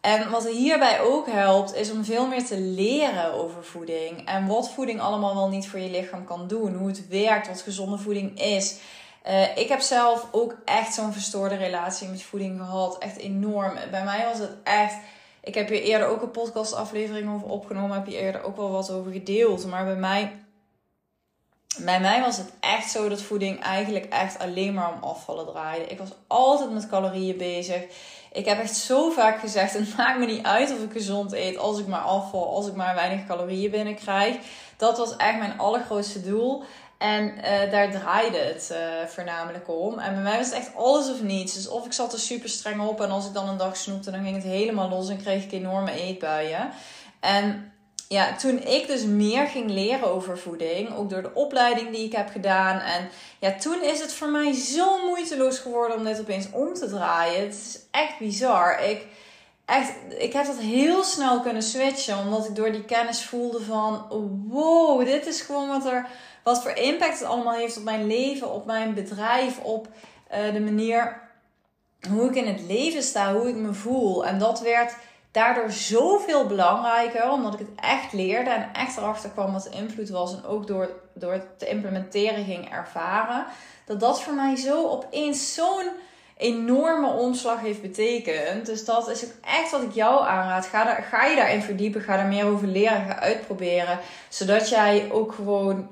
En 0.00 0.30
wat 0.30 0.48
hierbij 0.48 1.00
ook 1.00 1.26
helpt, 1.26 1.74
is 1.74 1.90
om 1.90 2.04
veel 2.04 2.26
meer 2.26 2.44
te 2.44 2.58
leren 2.60 3.32
over 3.32 3.64
voeding. 3.64 4.28
En 4.28 4.46
wat 4.46 4.70
voeding 4.70 5.00
allemaal 5.00 5.34
wel 5.34 5.48
niet 5.48 5.68
voor 5.68 5.78
je 5.78 5.90
lichaam 5.90 6.24
kan 6.24 6.48
doen. 6.48 6.74
Hoe 6.74 6.88
het 6.88 7.08
werkt, 7.08 7.48
wat 7.48 7.60
gezonde 7.60 7.98
voeding 7.98 8.40
is. 8.40 8.78
Uh, 9.26 9.56
ik 9.56 9.68
heb 9.68 9.80
zelf 9.80 10.26
ook 10.30 10.56
echt 10.64 10.94
zo'n 10.94 11.12
verstoorde 11.12 11.54
relatie 11.54 12.08
met 12.08 12.22
voeding 12.22 12.58
gehad. 12.60 12.98
Echt 12.98 13.16
enorm. 13.16 13.74
Bij 13.90 14.04
mij 14.04 14.24
was 14.24 14.38
het 14.38 14.52
echt. 14.64 14.94
Ik 15.44 15.54
heb 15.54 15.68
hier 15.68 15.82
eerder 15.82 16.06
ook 16.08 16.22
een 16.22 16.30
podcastaflevering 16.30 17.34
over 17.34 17.48
opgenomen. 17.48 17.96
Heb 17.96 18.06
je 18.06 18.18
eerder 18.18 18.42
ook 18.42 18.56
wel 18.56 18.70
wat 18.70 18.90
over 18.90 19.12
gedeeld. 19.12 19.66
Maar 19.66 19.84
bij 19.84 19.96
mij. 19.96 20.32
Bij 21.78 22.00
mij 22.00 22.20
was 22.20 22.36
het 22.36 22.52
echt 22.60 22.90
zo 22.90 23.08
dat 23.08 23.22
voeding 23.22 23.60
eigenlijk 23.60 24.04
echt 24.04 24.38
alleen 24.38 24.74
maar 24.74 24.92
om 24.92 25.02
afvallen 25.02 25.46
draaide. 25.46 25.86
Ik 25.86 25.98
was 25.98 26.10
altijd 26.26 26.72
met 26.72 26.88
calorieën 26.88 27.36
bezig. 27.36 27.82
Ik 28.32 28.44
heb 28.44 28.58
echt 28.58 28.76
zo 28.76 29.10
vaak 29.10 29.40
gezegd: 29.40 29.72
het 29.72 29.96
maakt 29.96 30.18
me 30.18 30.26
niet 30.26 30.44
uit 30.44 30.72
of 30.72 30.82
ik 30.82 30.92
gezond 30.92 31.32
eet, 31.32 31.56
als 31.58 31.78
ik 31.78 31.86
maar 31.86 32.00
afval, 32.00 32.54
als 32.54 32.66
ik 32.66 32.74
maar 32.74 32.94
weinig 32.94 33.26
calorieën 33.26 33.70
binnenkrijg. 33.70 34.36
Dat 34.76 34.98
was 34.98 35.16
echt 35.16 35.38
mijn 35.38 35.58
allergrootste 35.58 36.22
doel. 36.22 36.62
En 37.04 37.34
uh, 37.36 37.70
daar 37.70 37.90
draaide 37.90 38.38
het 38.38 38.68
uh, 38.72 39.06
voornamelijk 39.06 39.68
om. 39.68 39.98
En 39.98 40.14
bij 40.14 40.22
mij 40.22 40.36
was 40.36 40.46
het 40.46 40.54
echt 40.54 40.74
alles 40.76 41.10
of 41.10 41.22
niets. 41.22 41.54
Dus 41.54 41.68
of 41.68 41.86
ik 41.86 41.92
zat 41.92 42.12
er 42.12 42.18
super 42.18 42.48
streng 42.48 42.80
op 42.80 43.00
en 43.00 43.10
als 43.10 43.26
ik 43.26 43.34
dan 43.34 43.48
een 43.48 43.56
dag 43.56 43.76
snoepte, 43.76 44.10
dan 44.10 44.24
ging 44.24 44.34
het 44.34 44.44
helemaal 44.44 44.88
los 44.88 45.08
en 45.08 45.22
kreeg 45.22 45.44
ik 45.44 45.52
enorme 45.52 45.92
eetbuien. 45.92 46.70
En 47.20 47.72
ja, 48.08 48.36
toen 48.36 48.62
ik 48.62 48.86
dus 48.86 49.04
meer 49.04 49.46
ging 49.46 49.70
leren 49.70 50.12
over 50.12 50.38
voeding, 50.38 50.96
ook 50.96 51.10
door 51.10 51.22
de 51.22 51.34
opleiding 51.34 51.90
die 51.90 52.04
ik 52.04 52.12
heb 52.12 52.28
gedaan. 52.30 52.80
En 52.80 53.08
ja, 53.38 53.52
toen 53.52 53.82
is 53.82 54.00
het 54.00 54.12
voor 54.12 54.28
mij 54.28 54.52
zo 54.52 55.06
moeiteloos 55.06 55.58
geworden 55.58 55.96
om 55.96 56.04
dit 56.04 56.20
opeens 56.20 56.46
om 56.52 56.74
te 56.74 56.88
draaien. 56.88 57.40
Het 57.40 57.54
is 57.54 57.78
echt 57.90 58.18
bizar. 58.18 58.84
Ik, 58.84 59.06
echt, 59.64 59.92
ik 60.18 60.32
heb 60.32 60.46
dat 60.46 60.58
heel 60.58 61.02
snel 61.02 61.40
kunnen 61.40 61.62
switchen. 61.62 62.18
Omdat 62.18 62.44
ik 62.48 62.56
door 62.56 62.72
die 62.72 62.84
kennis 62.84 63.24
voelde 63.24 63.60
van, 63.60 64.06
wow, 64.48 65.04
dit 65.04 65.26
is 65.26 65.40
gewoon 65.40 65.68
wat 65.68 65.86
er, 65.86 66.06
wat 66.44 66.62
voor 66.62 66.76
impact 66.76 67.18
het 67.18 67.28
allemaal 67.28 67.54
heeft 67.54 67.76
op 67.76 67.84
mijn 67.84 68.06
leven, 68.06 68.50
op 68.50 68.66
mijn 68.66 68.94
bedrijf, 68.94 69.58
op 69.58 69.88
uh, 70.32 70.52
de 70.52 70.60
manier 70.60 71.20
hoe 72.08 72.28
ik 72.28 72.34
in 72.34 72.46
het 72.46 72.60
leven 72.60 73.02
sta, 73.02 73.34
hoe 73.34 73.48
ik 73.48 73.54
me 73.54 73.72
voel. 73.72 74.26
En 74.26 74.38
dat 74.38 74.60
werd 74.60 74.94
daardoor 75.30 75.70
zoveel 75.70 76.46
belangrijker, 76.46 77.30
omdat 77.30 77.52
ik 77.52 77.58
het 77.58 77.68
echt 77.80 78.12
leerde 78.12 78.50
en 78.50 78.68
echt 78.72 78.96
erachter 78.96 79.30
kwam 79.30 79.52
wat 79.52 79.62
de 79.62 79.76
invloed 79.76 80.08
was. 80.08 80.34
En 80.34 80.44
ook 80.44 80.66
door, 80.66 80.90
door 81.14 81.32
het 81.32 81.58
te 81.58 81.68
implementeren 81.68 82.44
ging 82.44 82.70
ervaren. 82.70 83.46
Dat 83.84 84.00
dat 84.00 84.22
voor 84.22 84.34
mij 84.34 84.56
zo 84.56 84.88
opeens 84.88 85.54
zo'n 85.54 85.88
enorme 86.36 87.08
omslag 87.08 87.60
heeft 87.60 87.82
betekend. 87.82 88.66
Dus 88.66 88.84
dat 88.84 89.10
is 89.10 89.24
ook 89.24 89.32
echt 89.40 89.70
wat 89.70 89.82
ik 89.82 89.92
jou 89.92 90.24
aanraad. 90.26 90.66
Ga, 90.66 90.84
daar, 90.84 91.02
ga 91.02 91.24
je 91.24 91.36
daarin 91.36 91.62
verdiepen, 91.62 92.00
ga 92.00 92.18
er 92.18 92.26
meer 92.26 92.46
over 92.46 92.66
leren, 92.66 93.06
ga 93.06 93.18
uitproberen. 93.18 93.98
Zodat 94.28 94.68
jij 94.68 95.08
ook 95.12 95.32
gewoon 95.32 95.88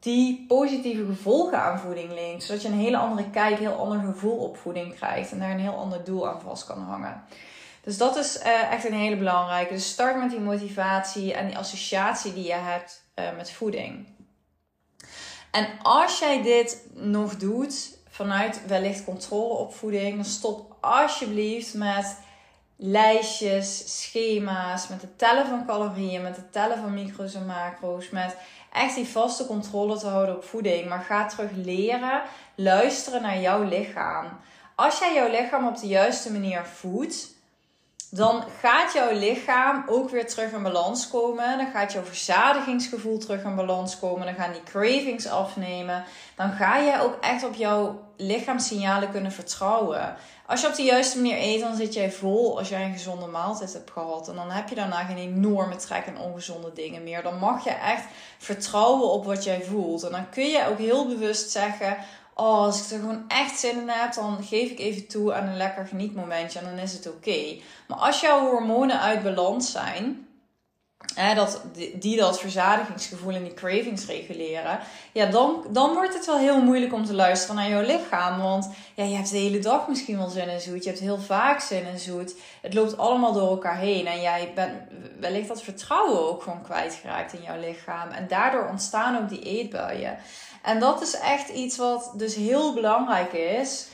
die 0.00 0.44
positieve 0.48 1.04
gevolgen 1.04 1.62
aan 1.62 1.78
voeding 1.78 2.12
linkt. 2.12 2.44
Zodat 2.44 2.62
je 2.62 2.68
een 2.68 2.74
hele 2.74 2.96
andere 2.96 3.30
kijk, 3.30 3.50
een 3.50 3.66
heel 3.66 3.78
ander 3.78 4.00
gevoel 4.00 4.36
op 4.36 4.56
voeding 4.56 4.94
krijgt. 4.94 5.32
En 5.32 5.38
daar 5.38 5.50
een 5.50 5.58
heel 5.58 5.76
ander 5.76 6.04
doel 6.04 6.28
aan 6.28 6.40
vast 6.40 6.66
kan 6.66 6.82
hangen. 6.82 7.24
Dus 7.82 7.98
dat 7.98 8.16
is 8.16 8.36
uh, 8.36 8.72
echt 8.72 8.84
een 8.84 8.94
hele 8.94 9.16
belangrijke. 9.16 9.74
Dus 9.74 9.90
start 9.90 10.16
met 10.16 10.30
die 10.30 10.40
motivatie 10.40 11.34
en 11.34 11.46
die 11.46 11.58
associatie 11.58 12.32
die 12.32 12.46
je 12.46 12.52
hebt 12.52 13.04
uh, 13.18 13.24
met 13.36 13.52
voeding. 13.52 14.06
En 15.50 15.68
als 15.82 16.18
jij 16.18 16.42
dit 16.42 16.86
nog 16.94 17.36
doet 17.36 17.98
vanuit 18.08 18.66
wellicht 18.66 19.04
controle 19.04 19.54
op 19.54 19.74
voeding, 19.74 20.14
dan 20.14 20.24
stop 20.24 20.76
alsjeblieft 20.80 21.74
met 21.74 22.16
lijstjes, 22.76 24.00
schema's, 24.00 24.88
met 24.88 25.00
het 25.00 25.18
tellen 25.18 25.46
van 25.46 25.66
calorieën, 25.66 26.22
met 26.22 26.36
het 26.36 26.52
tellen 26.52 26.78
van 26.78 26.94
micro's 26.94 27.34
en 27.34 27.46
macro's, 27.46 28.10
met 28.10 28.36
echt 28.72 28.94
die 28.94 29.08
vaste 29.08 29.46
controle 29.46 29.98
te 29.98 30.06
houden 30.06 30.36
op 30.36 30.44
voeding. 30.44 30.88
Maar 30.88 31.00
ga 31.00 31.26
terug 31.26 31.50
leren, 31.54 32.22
luisteren 32.54 33.22
naar 33.22 33.40
jouw 33.40 33.62
lichaam. 33.62 34.26
Als 34.74 34.98
jij 34.98 35.14
jouw 35.14 35.30
lichaam 35.30 35.66
op 35.66 35.80
de 35.80 35.86
juiste 35.86 36.32
manier 36.32 36.64
voedt, 36.64 37.38
dan 38.10 38.44
gaat 38.60 38.92
jouw 38.92 39.12
lichaam 39.12 39.84
ook 39.86 40.10
weer 40.10 40.26
terug 40.26 40.52
in 40.52 40.62
balans 40.62 41.08
komen. 41.08 41.58
Dan 41.58 41.70
gaat 41.70 41.92
jouw 41.92 42.04
verzadigingsgevoel 42.04 43.18
terug 43.18 43.42
in 43.42 43.56
balans 43.56 43.98
komen. 43.98 44.26
Dan 44.26 44.34
gaan 44.34 44.52
die 44.52 44.62
cravings 44.62 45.26
afnemen. 45.26 46.04
Dan 46.36 46.52
ga 46.52 46.82
jij 46.82 47.00
ook 47.00 47.16
echt 47.20 47.44
op 47.44 47.54
jouw 47.54 48.00
lichaamssignalen 48.16 49.10
kunnen 49.10 49.32
vertrouwen. 49.32 50.16
Als 50.50 50.60
je 50.60 50.66
op 50.66 50.74
de 50.74 50.82
juiste 50.82 51.16
manier 51.16 51.36
eet, 51.38 51.60
dan 51.60 51.76
zit 51.76 51.94
jij 51.94 52.12
vol 52.12 52.58
als 52.58 52.68
jij 52.68 52.84
een 52.84 52.92
gezonde 52.92 53.26
maaltijd 53.26 53.72
hebt 53.72 53.90
gehad. 53.90 54.28
En 54.28 54.34
dan 54.34 54.50
heb 54.50 54.68
je 54.68 54.74
daarna 54.74 55.04
geen 55.04 55.16
enorme 55.16 55.76
trek 55.76 56.06
en 56.06 56.18
ongezonde 56.18 56.72
dingen 56.72 57.02
meer. 57.02 57.22
Dan 57.22 57.38
mag 57.38 57.64
je 57.64 57.70
echt 57.70 58.04
vertrouwen 58.38 59.10
op 59.10 59.24
wat 59.24 59.44
jij 59.44 59.62
voelt. 59.62 60.02
En 60.02 60.10
dan 60.10 60.30
kun 60.30 60.46
je 60.46 60.66
ook 60.68 60.78
heel 60.78 61.06
bewust 61.06 61.50
zeggen: 61.50 61.96
oh, 62.34 62.58
als 62.58 62.84
ik 62.84 62.90
er 62.90 62.98
gewoon 62.98 63.24
echt 63.28 63.58
zin 63.58 63.80
in 63.80 63.88
heb, 63.88 64.14
dan 64.14 64.42
geef 64.42 64.70
ik 64.70 64.78
even 64.78 65.06
toe 65.06 65.34
aan 65.34 65.46
een 65.46 65.56
lekker 65.56 65.86
genietmomentje 65.86 66.58
en 66.58 66.64
dan 66.64 66.78
is 66.78 66.92
het 66.92 67.08
oké. 67.08 67.56
Maar 67.88 67.98
als 67.98 68.20
jouw 68.20 68.50
hormonen 68.50 69.00
uit 69.00 69.22
balans 69.22 69.72
zijn, 69.72 70.28
hè, 71.14 71.34
dat, 71.34 71.62
die 71.94 72.16
dat 72.16 72.40
verzadigingsgevoel 72.40 73.34
en 73.34 73.42
die 73.42 73.54
cravings 73.54 74.06
reguleren, 74.06 74.78
ja, 75.12 75.26
dan, 75.26 75.66
dan 75.70 75.94
wordt 75.94 76.14
het 76.14 76.26
wel 76.26 76.38
heel 76.38 76.62
moeilijk 76.62 76.92
om 76.92 77.04
te 77.04 77.14
luisteren 77.14 77.56
naar 77.56 77.68
jouw 77.68 77.86
lichaam. 77.86 78.42
Want 78.42 78.70
ja, 78.94 79.04
je 79.04 79.14
hebt 79.14 79.30
de 79.30 79.36
hele 79.36 79.58
dag 79.58 79.88
misschien 79.88 80.18
wel 80.18 80.28
zin 80.28 80.48
in 80.48 80.60
zoet, 80.60 80.84
je 80.84 80.88
hebt 80.88 81.02
heel 81.02 81.18
vaak 81.18 81.60
zin 81.60 81.86
in 81.86 81.98
zoet. 81.98 82.34
Het 82.62 82.74
loopt 82.74 82.98
allemaal 82.98 83.32
door 83.32 83.48
elkaar 83.48 83.78
heen 83.78 84.06
en 84.06 84.20
jij 84.20 84.52
bent 84.54 84.72
wellicht 85.20 85.48
dat 85.48 85.62
vertrouwen 85.62 86.28
ook 86.28 86.42
gewoon 86.42 86.62
kwijtgeraakt 86.62 87.32
in 87.32 87.42
jouw 87.42 87.60
lichaam. 87.60 88.10
En 88.10 88.28
daardoor 88.28 88.68
ontstaan 88.68 89.22
ook 89.22 89.28
die 89.28 89.42
eetbuien. 89.42 90.18
En 90.62 90.78
dat 90.80 91.02
is 91.02 91.18
echt 91.18 91.48
iets 91.48 91.76
wat 91.76 92.12
dus 92.16 92.34
heel 92.34 92.74
belangrijk 92.74 93.32
is. 93.32 93.86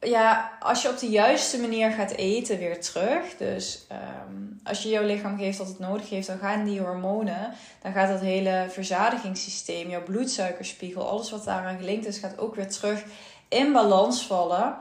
Ja, 0.00 0.50
als 0.60 0.82
je 0.82 0.88
op 0.88 0.98
de 0.98 1.08
juiste 1.08 1.60
manier 1.60 1.90
gaat 1.90 2.10
eten 2.10 2.58
weer 2.58 2.80
terug. 2.80 3.36
Dus 3.36 3.86
um, 3.92 4.60
als 4.64 4.82
je 4.82 4.88
jouw 4.88 5.04
lichaam 5.04 5.38
geeft 5.38 5.58
wat 5.58 5.66
het 5.66 5.78
nodig 5.78 6.08
heeft, 6.08 6.26
dan 6.26 6.38
gaan 6.38 6.64
die 6.64 6.80
hormonen, 6.80 7.52
dan 7.82 7.92
gaat 7.92 8.08
dat 8.08 8.20
hele 8.20 8.66
verzadigingssysteem, 8.68 9.88
jouw 9.88 10.02
bloedsuikerspiegel, 10.02 11.08
alles 11.08 11.30
wat 11.30 11.44
daaraan 11.44 11.78
gelinkt 11.78 12.06
is, 12.06 12.18
gaat 12.18 12.38
ook 12.38 12.54
weer 12.54 12.68
terug 12.68 13.04
in 13.48 13.72
balans 13.72 14.26
vallen. 14.26 14.76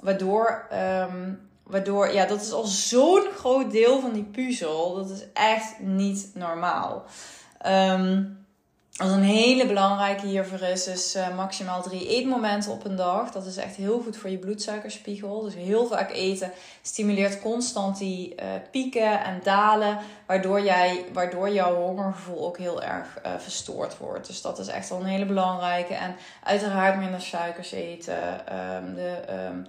Waardoor, 0.00 0.66
um, 0.72 1.40
waardoor 1.62 2.12
ja, 2.12 2.26
dat 2.26 2.40
is 2.40 2.52
al 2.52 2.64
zo'n 2.64 3.26
groot 3.36 3.70
deel 3.70 4.00
van 4.00 4.12
die 4.12 4.24
puzzel. 4.24 4.94
Dat 4.94 5.10
is 5.10 5.24
echt 5.32 5.78
niet 5.78 6.30
normaal. 6.34 7.04
Um, 7.66 8.41
wat 8.96 9.08
een 9.10 9.22
hele 9.22 9.66
belangrijke 9.66 10.26
hiervoor 10.26 10.60
is, 10.60 10.86
is 10.86 11.16
uh, 11.16 11.36
maximaal 11.36 11.82
drie 11.82 12.08
eetmomenten 12.08 12.72
op 12.72 12.84
een 12.84 12.96
dag. 12.96 13.30
Dat 13.30 13.46
is 13.46 13.56
echt 13.56 13.76
heel 13.76 14.00
goed 14.00 14.16
voor 14.16 14.30
je 14.30 14.38
bloedsuikerspiegel. 14.38 15.40
Dus 15.40 15.54
heel 15.54 15.86
vaak 15.86 16.10
eten 16.10 16.52
stimuleert 16.82 17.40
constant 17.40 17.98
die 17.98 18.34
uh, 18.34 18.46
pieken 18.70 19.24
en 19.24 19.40
dalen, 19.42 19.98
waardoor, 20.26 20.60
jij, 20.60 21.04
waardoor 21.12 21.50
jouw 21.50 21.74
hongergevoel 21.74 22.46
ook 22.46 22.58
heel 22.58 22.82
erg 22.82 23.18
uh, 23.26 23.32
verstoord 23.38 23.98
wordt. 23.98 24.26
Dus 24.26 24.42
dat 24.42 24.58
is 24.58 24.68
echt 24.68 24.88
wel 24.88 25.00
een 25.00 25.06
hele 25.06 25.26
belangrijke. 25.26 25.94
En 25.94 26.16
uiteraard 26.42 26.98
minder 26.98 27.20
suikers 27.20 27.72
eten, 27.72 28.32
um, 28.76 28.94
de 28.94 29.16
um, 29.50 29.66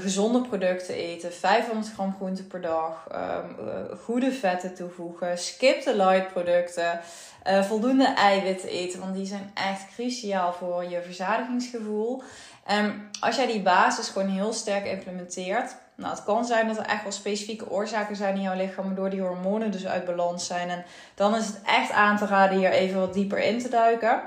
gezonde 0.00 0.40
producten 0.40 0.94
eten, 0.94 1.32
500 1.32 1.92
gram 1.92 2.14
groente 2.16 2.44
per 2.44 2.60
dag, 2.60 3.06
um, 3.12 3.56
goede 3.98 4.32
vetten 4.32 4.74
toevoegen, 4.74 5.38
skip 5.38 5.82
de 5.82 5.96
light 5.96 6.32
producten. 6.32 7.00
Uh, 7.46 7.62
voldoende 7.62 8.06
eiwitten 8.06 8.68
eten, 8.68 9.00
want 9.00 9.14
die 9.14 9.26
zijn 9.26 9.50
echt 9.54 9.86
cruciaal 9.94 10.52
voor 10.52 10.84
je 10.84 11.02
verzadigingsgevoel. 11.02 12.22
En 12.64 13.10
als 13.20 13.36
jij 13.36 13.46
die 13.46 13.62
basis 13.62 14.08
gewoon 14.08 14.28
heel 14.28 14.52
sterk 14.52 14.86
implementeert, 14.86 15.76
nou, 15.94 16.10
het 16.10 16.24
kan 16.24 16.44
zijn 16.44 16.66
dat 16.66 16.78
er 16.78 16.84
echt 16.84 17.02
wel 17.02 17.12
specifieke 17.12 17.70
oorzaken 17.70 18.16
zijn 18.16 18.34
in 18.34 18.42
jouw 18.42 18.56
lichaam, 18.56 18.84
waardoor 18.84 19.10
die 19.10 19.20
hormonen 19.20 19.70
dus 19.70 19.86
uit 19.86 20.04
balans 20.04 20.46
zijn. 20.46 20.68
En 20.68 20.84
dan 21.14 21.34
is 21.34 21.46
het 21.46 21.60
echt 21.66 21.92
aan 21.92 22.16
te 22.16 22.26
raden 22.26 22.58
hier 22.58 22.70
even 22.70 23.00
wat 23.00 23.14
dieper 23.14 23.38
in 23.38 23.58
te 23.58 23.68
duiken. 23.68 24.20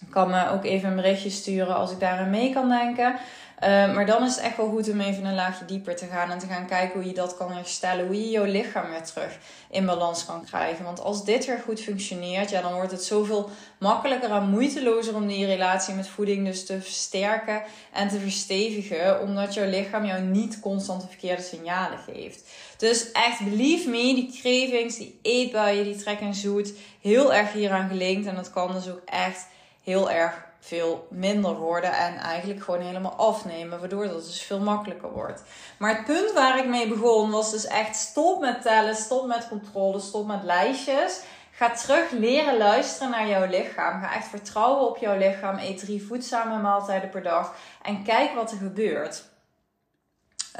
Ik 0.00 0.10
kan 0.10 0.30
me 0.30 0.50
ook 0.50 0.64
even 0.64 0.88
een 0.88 0.96
berichtje 0.96 1.30
sturen 1.30 1.74
als 1.74 1.90
ik 1.92 2.00
daarin 2.00 2.30
mee 2.30 2.52
kan 2.52 2.68
denken. 2.68 3.16
Uh, 3.62 3.94
maar 3.94 4.06
dan 4.06 4.24
is 4.24 4.34
het 4.34 4.44
echt 4.44 4.56
wel 4.56 4.68
goed 4.68 4.90
om 4.90 5.00
even 5.00 5.24
een 5.24 5.34
laagje 5.34 5.64
dieper 5.64 5.96
te 5.96 6.06
gaan 6.06 6.30
en 6.30 6.38
te 6.38 6.46
gaan 6.46 6.66
kijken 6.66 7.00
hoe 7.00 7.08
je 7.08 7.14
dat 7.14 7.36
kan 7.36 7.52
herstellen. 7.52 8.06
Hoe 8.06 8.16
je 8.16 8.30
jouw 8.30 8.44
lichaam 8.44 8.90
weer 8.90 9.02
terug 9.02 9.38
in 9.70 9.86
balans 9.86 10.26
kan 10.26 10.44
krijgen. 10.44 10.84
Want 10.84 11.00
als 11.00 11.24
dit 11.24 11.46
weer 11.46 11.58
goed 11.58 11.80
functioneert, 11.80 12.50
ja, 12.50 12.60
dan 12.60 12.74
wordt 12.74 12.90
het 12.90 13.04
zoveel 13.04 13.50
makkelijker 13.78 14.30
en 14.30 14.48
moeitelozer 14.48 15.14
om 15.14 15.26
die 15.26 15.46
relatie 15.46 15.94
met 15.94 16.08
voeding 16.08 16.46
dus 16.46 16.66
te 16.66 16.80
versterken 16.80 17.62
en 17.92 18.08
te 18.08 18.18
verstevigen. 18.18 19.20
Omdat 19.20 19.54
jouw 19.54 19.68
lichaam 19.68 20.04
jou 20.04 20.22
niet 20.22 20.60
constant 20.60 21.00
de 21.00 21.08
verkeerde 21.08 21.42
signalen 21.42 21.98
geeft. 21.98 22.44
Dus 22.76 23.12
echt, 23.12 23.44
believe 23.44 23.88
me, 23.88 24.14
die 24.14 24.40
cravings, 24.40 24.96
die 24.96 25.18
eetbuien, 25.22 25.84
die 25.84 25.96
trek 25.96 26.20
en 26.20 26.34
zoet, 26.34 26.72
heel 27.00 27.34
erg 27.34 27.52
hieraan 27.52 27.88
gelinkt. 27.88 28.26
En 28.26 28.34
dat 28.34 28.50
kan 28.50 28.72
dus 28.72 28.88
ook 28.88 29.02
echt 29.04 29.46
heel 29.82 30.10
erg 30.10 30.50
veel 30.64 31.06
minder 31.10 31.54
worden 31.54 31.92
en 31.92 32.16
eigenlijk 32.16 32.62
gewoon 32.62 32.80
helemaal 32.80 33.12
afnemen, 33.12 33.78
waardoor 33.78 34.08
dat 34.08 34.24
dus 34.24 34.42
veel 34.42 34.60
makkelijker 34.60 35.12
wordt. 35.12 35.42
Maar 35.76 35.96
het 35.96 36.04
punt 36.04 36.32
waar 36.32 36.58
ik 36.58 36.66
mee 36.68 36.88
begon 36.88 37.30
was 37.30 37.50
dus 37.50 37.66
echt 37.66 37.96
stop 37.96 38.40
met 38.40 38.62
tellen, 38.62 38.94
stop 38.94 39.26
met 39.26 39.48
controle, 39.48 40.00
stop 40.00 40.26
met 40.26 40.42
lijstjes. 40.42 41.20
Ga 41.50 41.70
terug 41.70 42.10
leren 42.10 42.56
luisteren 42.56 43.10
naar 43.10 43.28
jouw 43.28 43.46
lichaam. 43.46 44.00
Ga 44.00 44.14
echt 44.14 44.28
vertrouwen 44.28 44.88
op 44.88 44.96
jouw 44.96 45.16
lichaam. 45.16 45.58
Eet 45.58 45.78
drie 45.78 46.06
voedzame 46.06 46.58
maaltijden 46.58 47.10
per 47.10 47.22
dag 47.22 47.54
en 47.82 48.02
kijk 48.02 48.34
wat 48.34 48.50
er 48.50 48.56
gebeurt. 48.56 49.24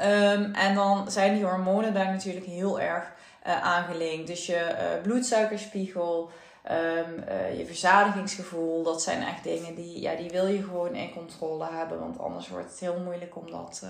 Um, 0.01 0.53
en 0.53 0.75
dan 0.75 1.11
zijn 1.11 1.33
die 1.33 1.45
hormonen 1.45 1.93
daar 1.93 2.11
natuurlijk 2.11 2.45
heel 2.45 2.79
erg 2.79 3.11
uh, 3.47 3.61
aangelinkt. 3.61 4.27
Dus 4.27 4.45
je 4.45 4.55
uh, 4.55 5.01
bloedsuikerspiegel, 5.03 6.31
Um, 6.71 7.23
uh, 7.29 7.57
je 7.57 7.65
verzadigingsgevoel, 7.65 8.83
dat 8.83 9.01
zijn 9.01 9.23
echt 9.23 9.43
dingen 9.43 9.75
die, 9.75 10.01
ja, 10.01 10.15
die 10.15 10.29
wil 10.29 10.47
je 10.47 10.63
gewoon 10.63 10.95
in 10.95 11.13
controle 11.13 11.67
hebben. 11.71 11.99
Want 11.99 12.19
anders 12.19 12.47
wordt 12.47 12.69
het 12.69 12.79
heel 12.79 12.99
moeilijk 13.03 13.35
om, 13.35 13.51
dat, 13.51 13.81
uh, 13.83 13.89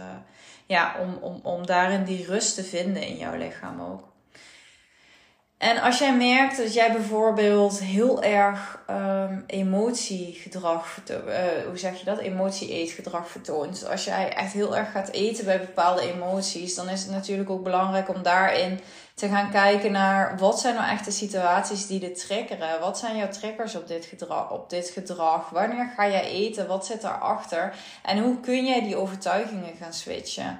ja, 0.65 0.95
om, 1.01 1.17
om, 1.21 1.39
om 1.43 1.65
daarin 1.65 2.03
die 2.03 2.25
rust 2.25 2.55
te 2.55 2.63
vinden 2.63 3.01
in 3.01 3.17
jouw 3.17 3.35
lichaam 3.35 3.81
ook. 3.81 4.11
En 5.57 5.81
als 5.81 5.99
jij 5.99 6.15
merkt 6.15 6.57
dat 6.57 6.73
jij 6.73 6.91
bijvoorbeeld 6.91 7.79
heel 7.79 8.23
erg 8.23 8.79
um, 8.89 9.43
emotiegedrag, 9.47 10.97
uh, 11.11 11.17
hoe 11.67 11.77
zeg 11.77 11.99
je 11.99 12.05
dat? 12.05 12.19
Emotie-eetgedrag 12.19 13.29
vertoont. 13.29 13.87
Als 13.89 14.03
jij 14.03 14.33
echt 14.33 14.53
heel 14.53 14.77
erg 14.77 14.91
gaat 14.91 15.09
eten 15.09 15.45
bij 15.45 15.59
bepaalde 15.59 16.13
emoties, 16.13 16.75
dan 16.75 16.89
is 16.89 17.01
het 17.01 17.11
natuurlijk 17.11 17.49
ook 17.49 17.63
belangrijk 17.63 18.09
om 18.09 18.23
daarin 18.23 18.79
te 19.13 19.27
gaan 19.27 19.51
kijken 19.51 19.91
naar 19.91 20.37
wat 20.37 20.59
zijn 20.59 20.75
nou 20.75 20.89
echt 20.89 21.05
de 21.05 21.11
situaties 21.11 21.87
die 21.87 21.99
dit 21.99 22.27
triggeren. 22.27 22.79
Wat 22.79 22.97
zijn 22.97 23.17
jouw 23.17 23.29
triggers 23.29 23.75
op 23.75 23.87
dit 23.87 24.05
gedrag? 24.05 24.51
Op 24.51 24.69
dit 24.69 24.89
gedrag? 24.89 25.49
Wanneer 25.49 25.91
ga 25.95 26.07
jij 26.07 26.23
eten? 26.23 26.67
Wat 26.67 26.85
zit 26.85 27.01
daarachter? 27.01 27.75
En 28.03 28.23
hoe 28.23 28.39
kun 28.39 28.65
jij 28.65 28.81
die 28.81 28.95
overtuigingen 28.95 29.75
gaan 29.79 29.93
switchen? 29.93 30.59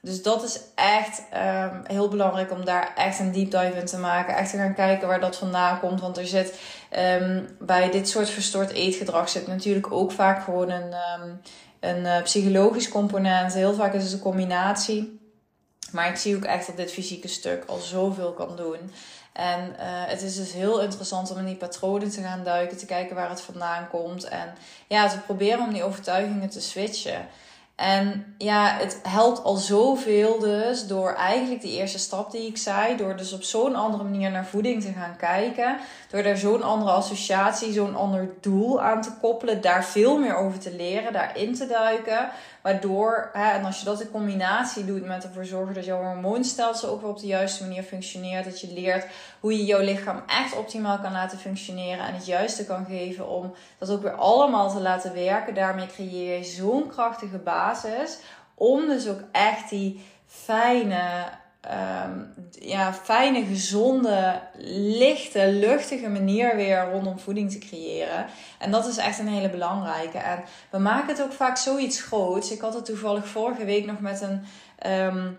Dus 0.00 0.22
dat 0.22 0.42
is 0.42 0.60
echt 0.74 1.22
um, 1.34 1.82
heel 1.86 2.08
belangrijk 2.08 2.50
om 2.50 2.64
daar 2.64 2.92
echt 2.96 3.18
een 3.18 3.32
deep 3.32 3.50
dive 3.50 3.78
in 3.78 3.86
te 3.86 3.98
maken. 3.98 4.36
Echt 4.36 4.50
te 4.50 4.56
gaan 4.56 4.74
kijken 4.74 5.08
waar 5.08 5.20
dat 5.20 5.36
vandaan 5.36 5.80
komt. 5.80 6.00
Want 6.00 6.18
er 6.18 6.26
zit 6.26 6.58
um, 6.98 7.56
bij 7.58 7.90
dit 7.90 8.08
soort 8.08 8.30
verstoord 8.30 8.70
eetgedrag 8.70 9.28
zit 9.28 9.46
natuurlijk 9.46 9.92
ook 9.92 10.12
vaak 10.12 10.44
gewoon 10.44 10.70
een, 10.70 10.94
um, 11.20 11.40
een 11.80 12.04
uh, 12.04 12.22
psychologisch 12.22 12.88
component. 12.88 13.54
Heel 13.54 13.74
vaak 13.74 13.94
is 13.94 14.02
het 14.02 14.12
een 14.12 14.18
combinatie. 14.18 15.21
Maar 15.92 16.08
ik 16.08 16.16
zie 16.16 16.36
ook 16.36 16.44
echt 16.44 16.66
dat 16.66 16.76
dit 16.76 16.92
fysieke 16.92 17.28
stuk 17.28 17.64
al 17.66 17.78
zoveel 17.78 18.32
kan 18.32 18.56
doen. 18.56 18.92
En 19.32 19.60
uh, 19.60 19.74
het 19.84 20.22
is 20.22 20.36
dus 20.36 20.52
heel 20.52 20.80
interessant 20.80 21.30
om 21.30 21.38
in 21.38 21.44
die 21.44 21.56
patronen 21.56 22.10
te 22.10 22.22
gaan 22.22 22.44
duiken, 22.44 22.76
te 22.76 22.86
kijken 22.86 23.16
waar 23.16 23.28
het 23.28 23.40
vandaan 23.40 23.88
komt. 23.88 24.24
En 24.24 24.54
ja, 24.86 25.08
te 25.08 25.18
proberen 25.18 25.60
om 25.60 25.72
die 25.72 25.84
overtuigingen 25.84 26.48
te 26.48 26.60
switchen. 26.60 27.28
En 27.76 28.34
ja, 28.38 28.76
het 28.78 29.00
helpt 29.02 29.42
al 29.44 29.56
zoveel 29.56 30.38
dus 30.38 30.86
door 30.86 31.14
eigenlijk 31.14 31.60
die 31.60 31.78
eerste 31.78 31.98
stap 31.98 32.30
die 32.30 32.46
ik 32.46 32.56
zei. 32.56 32.96
Door 32.96 33.16
dus 33.16 33.32
op 33.32 33.42
zo'n 33.42 33.74
andere 33.74 34.02
manier 34.02 34.30
naar 34.30 34.46
voeding 34.46 34.82
te 34.82 34.92
gaan 34.92 35.16
kijken. 35.16 35.78
Door 36.12 36.22
daar 36.22 36.36
zo'n 36.36 36.62
andere 36.62 36.90
associatie, 36.90 37.72
zo'n 37.72 37.96
ander 37.96 38.28
doel 38.40 38.80
aan 38.80 39.02
te 39.02 39.12
koppelen. 39.20 39.60
Daar 39.60 39.84
veel 39.84 40.18
meer 40.18 40.36
over 40.36 40.58
te 40.58 40.76
leren, 40.76 41.12
daarin 41.12 41.54
te 41.54 41.66
duiken. 41.66 42.28
Waardoor, 42.62 43.30
hè, 43.32 43.50
en 43.50 43.64
als 43.64 43.78
je 43.78 43.84
dat 43.84 44.00
in 44.00 44.10
combinatie 44.10 44.84
doet 44.84 45.04
met 45.04 45.24
ervoor 45.24 45.44
zorgen 45.44 45.74
dat 45.74 45.84
jouw 45.84 46.02
hormoonstelsel 46.02 46.90
ook 46.90 47.00
weer 47.00 47.10
op 47.10 47.18
de 47.18 47.26
juiste 47.26 47.62
manier 47.62 47.82
functioneert. 47.82 48.44
Dat 48.44 48.60
je 48.60 48.72
leert 48.72 49.06
hoe 49.40 49.56
je 49.56 49.64
jouw 49.64 49.80
lichaam 49.80 50.22
echt 50.26 50.56
optimaal 50.56 50.98
kan 50.98 51.12
laten 51.12 51.38
functioneren. 51.38 52.06
En 52.06 52.14
het 52.14 52.26
juiste 52.26 52.64
kan 52.64 52.84
geven 52.84 53.28
om 53.28 53.54
dat 53.78 53.90
ook 53.90 54.02
weer 54.02 54.14
allemaal 54.14 54.70
te 54.70 54.80
laten 54.80 55.14
werken. 55.14 55.54
Daarmee 55.54 55.86
creëer 55.86 56.38
je 56.38 56.44
zo'n 56.44 56.88
krachtige 56.88 57.38
basis. 57.38 58.18
Om 58.54 58.86
dus 58.86 59.08
ook 59.08 59.20
echt 59.30 59.70
die 59.70 60.04
fijne, 60.26 61.00
um, 61.70 62.34
ja, 62.50 62.92
fijne, 62.92 63.44
gezonde, 63.44 64.40
lichte, 64.98 65.48
luchtige 65.52 66.08
manier 66.08 66.56
weer 66.56 66.90
rondom 66.90 67.18
voeding 67.18 67.50
te 67.50 67.58
creëren. 67.58 68.26
En 68.58 68.70
dat 68.70 68.86
is 68.86 68.96
echt 68.96 69.18
een 69.18 69.28
hele 69.28 69.50
belangrijke. 69.50 70.18
En 70.18 70.44
we 70.70 70.78
maken 70.78 71.08
het 71.08 71.22
ook 71.22 71.32
vaak 71.32 71.56
zoiets 71.56 72.02
groots. 72.02 72.50
Ik 72.50 72.60
had 72.60 72.74
het 72.74 72.84
toevallig 72.84 73.26
vorige 73.26 73.64
week 73.64 73.86
nog 73.86 74.00
met 74.00 74.20
een. 74.20 74.44
Um, 74.90 75.38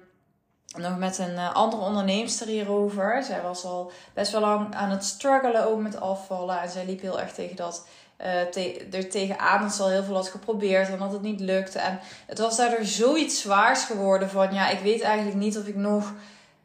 nog 0.78 0.98
met 0.98 1.18
een 1.18 1.34
uh, 1.34 1.54
andere 1.54 1.84
onderneemster 1.84 2.48
hierover. 2.48 3.24
Zij 3.24 3.42
was 3.42 3.66
al 3.66 3.92
best 4.14 4.32
wel 4.32 4.42
lang 4.42 4.76
aan 4.76 4.90
het 4.90 5.04
struggelen 5.04 5.68
ook 5.68 5.80
met 5.80 6.00
afvallen. 6.00 6.62
En 6.62 6.70
zij 6.70 6.86
liep 6.86 7.02
heel 7.02 7.20
erg 7.20 7.34
tegen 7.34 7.56
dat 7.56 7.88
uh, 8.22 8.42
te 8.52 8.88
er 8.92 9.10
tegenaan 9.10 9.62
dat 9.68 9.80
al 9.80 9.90
heel 9.90 10.04
veel 10.04 10.16
had 10.16 10.28
geprobeerd 10.28 10.90
en 10.90 11.00
dat 11.00 11.12
het 11.12 11.22
niet 11.22 11.40
lukte. 11.40 11.80
En 11.80 12.00
het 12.26 12.40
was 12.40 12.58
daardoor 12.58 12.86
zoiets 12.86 13.42
zwaars 13.42 13.84
geworden 13.84 14.30
van 14.30 14.54
ja, 14.54 14.70
ik 14.70 14.80
weet 14.80 15.02
eigenlijk 15.02 15.38
niet 15.38 15.58
of 15.58 15.68
ik 15.68 15.76
nog 15.76 16.14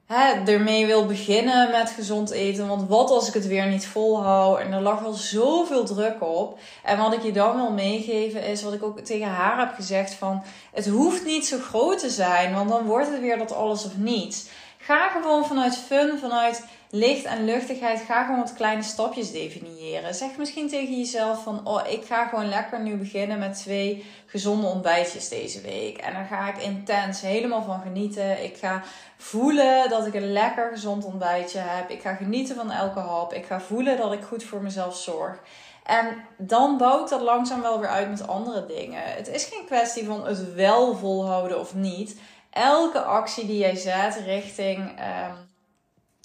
hè, 0.08 0.52
ermee 0.52 0.86
wil 0.86 1.06
beginnen 1.06 1.70
met 1.70 1.90
gezond 1.90 2.30
eten. 2.30 2.68
Want 2.68 2.88
wat 2.88 3.10
als 3.10 3.28
ik 3.28 3.34
het 3.34 3.46
weer 3.46 3.66
niet 3.66 3.86
volhoud? 3.86 4.58
En 4.58 4.72
er 4.72 4.80
lag 4.80 5.04
al 5.04 5.12
zoveel 5.12 5.84
druk 5.84 6.22
op. 6.22 6.58
En 6.84 6.98
wat 6.98 7.12
ik 7.12 7.22
je 7.22 7.32
dan 7.32 7.56
wil 7.56 7.72
meegeven 7.72 8.42
is 8.42 8.62
wat 8.62 8.72
ik 8.72 8.82
ook 8.82 9.00
tegen 9.00 9.28
haar 9.28 9.58
heb 9.58 9.74
gezegd 9.74 10.14
van 10.14 10.42
het 10.72 10.86
hoeft 10.86 11.24
niet 11.24 11.46
zo 11.46 11.58
groot 11.58 11.98
te 11.98 12.10
zijn, 12.10 12.54
want 12.54 12.68
dan 12.68 12.84
wordt 12.84 13.10
het 13.10 13.20
weer 13.20 13.38
dat 13.38 13.52
alles 13.52 13.84
of 13.84 13.96
niets. 13.96 14.46
Ga 14.78 15.08
gewoon 15.08 15.46
vanuit 15.46 15.76
fun, 15.76 16.18
vanuit 16.18 16.64
licht 16.90 17.24
en 17.24 17.44
luchtigheid, 17.44 18.00
ga 18.00 18.24
gewoon 18.24 18.40
wat 18.40 18.54
kleine 18.54 18.82
stapjes 18.82 19.32
definiëren. 19.32 20.14
Zeg 20.14 20.36
misschien 20.36 20.68
tegen 20.68 20.98
jezelf 20.98 21.42
van, 21.42 21.66
oh, 21.66 21.90
ik 21.90 22.04
ga 22.04 22.26
gewoon 22.26 22.48
lekker 22.48 22.80
nu 22.80 22.96
beginnen 22.96 23.38
met 23.38 23.58
twee 23.58 24.04
gezonde 24.26 24.66
ontbijtjes 24.66 25.28
deze 25.28 25.60
week. 25.60 25.98
En 25.98 26.12
daar 26.12 26.24
ga 26.24 26.48
ik 26.48 26.62
intens 26.62 27.20
helemaal 27.20 27.62
van 27.62 27.80
genieten. 27.80 28.44
Ik 28.44 28.56
ga 28.56 28.82
voelen 29.16 29.88
dat 29.88 30.06
ik 30.06 30.14
een 30.14 30.32
lekker 30.32 30.70
gezond 30.70 31.04
ontbijtje 31.04 31.58
heb. 31.58 31.90
Ik 31.90 32.00
ga 32.00 32.14
genieten 32.14 32.56
van 32.56 32.70
elke 32.70 33.00
hap. 33.00 33.32
Ik 33.32 33.46
ga 33.46 33.60
voelen 33.60 33.96
dat 33.96 34.12
ik 34.12 34.22
goed 34.22 34.44
voor 34.44 34.62
mezelf 34.62 34.96
zorg. 34.96 35.38
En 35.84 36.24
dan 36.36 36.76
bouw 36.76 37.02
ik 37.02 37.08
dat 37.08 37.20
langzaam 37.20 37.60
wel 37.60 37.80
weer 37.80 37.88
uit 37.88 38.10
met 38.10 38.28
andere 38.28 38.66
dingen. 38.66 39.02
Het 39.04 39.28
is 39.28 39.44
geen 39.44 39.64
kwestie 39.66 40.04
van 40.04 40.26
het 40.26 40.54
wel 40.54 40.96
volhouden 40.96 41.60
of 41.60 41.74
niet. 41.74 42.20
Elke 42.50 43.02
actie 43.02 43.46
die 43.46 43.58
jij 43.58 43.76
zet 43.76 44.16
richting 44.24 44.78
um, 44.78 45.47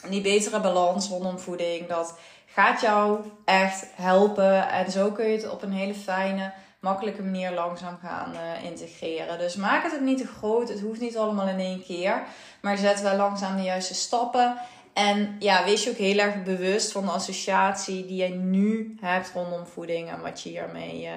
die 0.09 0.21
betere 0.21 0.59
balans 0.59 1.07
rondom 1.07 1.39
voeding, 1.39 1.87
dat 1.87 2.17
gaat 2.45 2.81
jou 2.81 3.19
echt 3.45 3.85
helpen. 3.95 4.69
En 4.69 4.91
zo 4.91 5.11
kun 5.11 5.25
je 5.25 5.37
het 5.37 5.49
op 5.49 5.61
een 5.61 5.71
hele 5.71 5.93
fijne, 5.93 6.53
makkelijke 6.79 7.23
manier 7.23 7.51
langzaam 7.51 7.97
gaan 8.01 8.33
uh, 8.33 8.63
integreren. 8.63 9.37
Dus 9.37 9.55
maak 9.55 9.91
het 9.91 10.01
niet 10.01 10.17
te 10.17 10.27
groot. 10.27 10.69
Het 10.69 10.81
hoeft 10.81 10.99
niet 10.99 11.17
allemaal 11.17 11.47
in 11.47 11.59
één 11.59 11.83
keer. 11.83 12.23
Maar 12.61 12.77
zet 12.77 13.01
wel 13.01 13.15
langzaam 13.15 13.55
de 13.55 13.63
juiste 13.63 13.93
stappen. 13.93 14.57
En 14.93 15.35
ja, 15.39 15.63
wees 15.63 15.83
je 15.83 15.89
ook 15.89 15.97
heel 15.97 16.17
erg 16.17 16.43
bewust 16.43 16.91
van 16.91 17.05
de 17.05 17.11
associatie 17.11 18.05
die 18.05 18.15
jij 18.15 18.29
nu 18.29 18.97
hebt 19.01 19.31
rondom 19.33 19.65
voeding 19.65 20.09
en 20.09 20.21
wat 20.21 20.41
je 20.41 20.49
hiermee 20.49 21.03
uh, 21.03 21.11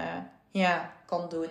ja, 0.50 0.92
kan 1.06 1.26
doen. 1.28 1.48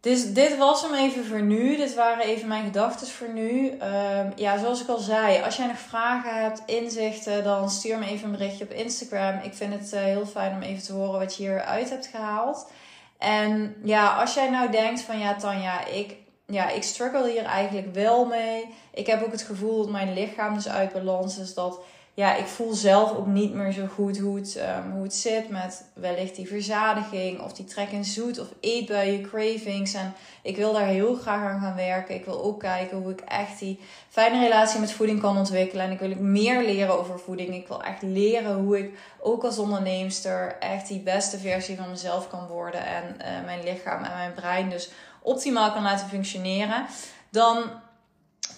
Dus 0.00 0.32
dit 0.32 0.56
was 0.56 0.82
hem 0.82 0.94
even 0.94 1.24
voor 1.24 1.42
nu. 1.42 1.76
Dit 1.76 1.94
waren 1.94 2.24
even 2.24 2.48
mijn 2.48 2.64
gedachten 2.64 3.06
voor 3.06 3.28
nu. 3.28 3.70
Um, 3.70 4.32
ja, 4.36 4.58
zoals 4.58 4.82
ik 4.82 4.88
al 4.88 4.98
zei, 4.98 5.42
als 5.42 5.56
jij 5.56 5.66
nog 5.66 5.78
vragen 5.78 6.42
hebt, 6.42 6.62
inzichten, 6.66 7.44
dan 7.44 7.70
stuur 7.70 7.98
me 7.98 8.06
even 8.06 8.24
een 8.24 8.36
berichtje 8.36 8.64
op 8.64 8.70
Instagram. 8.70 9.40
Ik 9.42 9.54
vind 9.54 9.72
het 9.72 9.92
uh, 9.94 10.00
heel 10.00 10.26
fijn 10.26 10.54
om 10.54 10.62
even 10.62 10.82
te 10.82 10.92
horen 10.92 11.18
wat 11.18 11.36
je 11.36 11.42
hieruit 11.42 11.90
hebt 11.90 12.06
gehaald. 12.06 12.70
En 13.18 13.76
ja, 13.84 14.20
als 14.20 14.34
jij 14.34 14.50
nou 14.50 14.70
denkt 14.70 15.00
van 15.00 15.18
ja, 15.18 15.34
Tanja, 15.34 15.86
ik, 15.86 16.16
ja, 16.46 16.68
ik 16.68 16.82
struggle 16.82 17.30
hier 17.30 17.44
eigenlijk 17.44 17.94
wel 17.94 18.24
mee. 18.24 18.74
Ik 18.94 19.06
heb 19.06 19.22
ook 19.24 19.32
het 19.32 19.42
gevoel 19.42 19.78
dat 19.78 19.90
mijn 19.90 20.12
lichaam 20.12 20.54
dus 20.54 20.68
uit 20.68 20.92
is. 21.38 21.54
Dat 21.54 21.80
ja, 22.16 22.34
ik 22.34 22.46
voel 22.46 22.72
zelf 22.72 23.16
ook 23.16 23.26
niet 23.26 23.54
meer 23.54 23.72
zo 23.72 23.86
goed 23.86 24.18
hoe 24.18 24.36
het, 24.36 24.56
um, 24.56 24.92
hoe 24.92 25.02
het 25.02 25.14
zit 25.14 25.48
met 25.48 25.84
wellicht 25.94 26.36
die 26.36 26.48
verzadiging 26.48 27.40
of 27.40 27.52
die 27.52 27.64
trek 27.64 27.90
in 27.90 28.04
zoet 28.04 28.38
of 28.38 28.46
eetbuien, 28.60 29.22
cravings. 29.22 29.94
En 29.94 30.14
ik 30.42 30.56
wil 30.56 30.72
daar 30.72 30.86
heel 30.86 31.14
graag 31.14 31.52
aan 31.52 31.60
gaan 31.60 31.74
werken. 31.74 32.14
Ik 32.14 32.24
wil 32.24 32.42
ook 32.42 32.60
kijken 32.60 32.96
hoe 32.96 33.12
ik 33.12 33.20
echt 33.20 33.58
die 33.58 33.80
fijne 34.08 34.40
relatie 34.40 34.80
met 34.80 34.92
voeding 34.92 35.20
kan 35.20 35.36
ontwikkelen. 35.36 35.84
En 35.84 35.90
ik 35.90 35.98
wil 35.98 36.10
ook 36.10 36.18
meer 36.18 36.64
leren 36.64 36.98
over 36.98 37.18
voeding. 37.18 37.54
Ik 37.54 37.68
wil 37.68 37.82
echt 37.82 38.02
leren 38.02 38.54
hoe 38.54 38.78
ik 38.78 38.98
ook 39.20 39.44
als 39.44 39.58
onderneemster 39.58 40.56
echt 40.58 40.88
die 40.88 41.00
beste 41.00 41.38
versie 41.38 41.76
van 41.76 41.90
mezelf 41.90 42.28
kan 42.28 42.46
worden. 42.46 42.86
En 42.86 43.04
uh, 43.04 43.44
mijn 43.44 43.64
lichaam 43.64 44.02
en 44.02 44.12
mijn 44.14 44.34
brein 44.34 44.70
dus 44.70 44.90
optimaal 45.22 45.72
kan 45.72 45.82
laten 45.82 46.08
functioneren. 46.08 46.86
Dan 47.30 47.64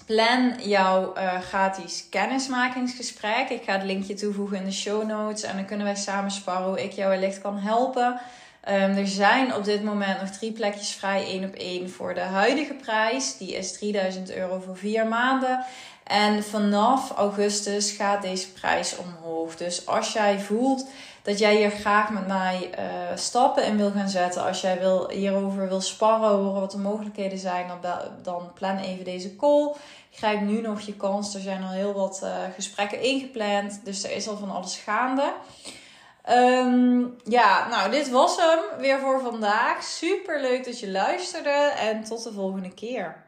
plan 0.08 0.52
jouw 0.60 1.14
uh, 1.16 1.40
gratis 1.40 2.06
kennismakingsgesprek. 2.10 3.48
Ik 3.48 3.62
ga 3.62 3.72
het 3.72 3.82
linkje 3.82 4.14
toevoegen 4.14 4.56
in 4.56 4.64
de 4.64 4.72
show 4.72 5.06
notes. 5.06 5.42
En 5.42 5.56
dan 5.56 5.64
kunnen 5.64 5.86
wij 5.86 5.96
samen 5.96 6.30
sparren 6.30 6.68
hoe 6.68 6.82
ik 6.82 6.92
jou 6.92 7.10
wellicht 7.10 7.40
kan 7.40 7.58
helpen. 7.58 8.20
Um, 8.68 8.74
er 8.74 9.06
zijn 9.06 9.54
op 9.54 9.64
dit 9.64 9.82
moment 9.82 10.20
nog 10.20 10.30
drie 10.30 10.52
plekjes 10.52 10.90
vrij, 10.90 11.24
één 11.24 11.44
op 11.44 11.54
één 11.54 11.90
voor 11.90 12.14
de 12.14 12.20
huidige 12.20 12.74
prijs. 12.74 13.36
Die 13.36 13.54
is 13.54 13.72
3000 13.72 14.34
euro 14.34 14.60
voor 14.60 14.76
vier 14.76 15.06
maanden. 15.06 15.64
En 16.04 16.44
vanaf 16.44 17.10
augustus 17.10 17.90
gaat 17.90 18.22
deze 18.22 18.52
prijs 18.52 18.96
omhoog. 18.96 19.56
Dus 19.56 19.86
als 19.86 20.12
jij 20.12 20.40
voelt 20.40 20.86
dat 21.28 21.38
jij 21.38 21.56
hier 21.56 21.70
graag 21.70 22.10
met 22.10 22.26
mij 22.26 22.70
uh, 22.78 22.84
stappen 23.14 23.64
in 23.64 23.76
wil 23.76 23.90
gaan 23.90 24.08
zetten. 24.08 24.44
Als 24.44 24.60
jij 24.60 24.78
wil, 24.78 25.10
hierover 25.10 25.68
wil 25.68 25.80
sparren, 25.80 26.28
horen 26.28 26.60
wat 26.60 26.70
de 26.70 26.78
mogelijkheden 26.78 27.38
zijn, 27.38 27.66
dan, 27.82 27.92
dan 28.22 28.52
plan 28.54 28.78
even 28.78 29.04
deze 29.04 29.36
call. 29.36 29.74
Grijp 30.12 30.40
nu 30.40 30.60
nog 30.60 30.80
je 30.80 30.94
kans. 30.94 31.34
Er 31.34 31.40
zijn 31.40 31.62
al 31.62 31.70
heel 31.70 31.92
wat 31.92 32.20
uh, 32.22 32.30
gesprekken 32.54 33.00
ingepland. 33.00 33.80
Dus 33.84 34.04
er 34.04 34.10
is 34.10 34.28
al 34.28 34.36
van 34.36 34.50
alles 34.50 34.76
gaande. 34.76 35.32
Um, 36.30 37.16
ja, 37.24 37.68
nou, 37.68 37.90
dit 37.90 38.10
was 38.10 38.36
hem 38.36 38.80
weer 38.80 38.98
voor 38.98 39.20
vandaag. 39.20 39.82
Super 39.82 40.40
leuk 40.40 40.64
dat 40.64 40.80
je 40.80 40.90
luisterde. 40.90 41.72
En 41.80 42.04
tot 42.04 42.22
de 42.22 42.32
volgende 42.32 42.74
keer. 42.74 43.27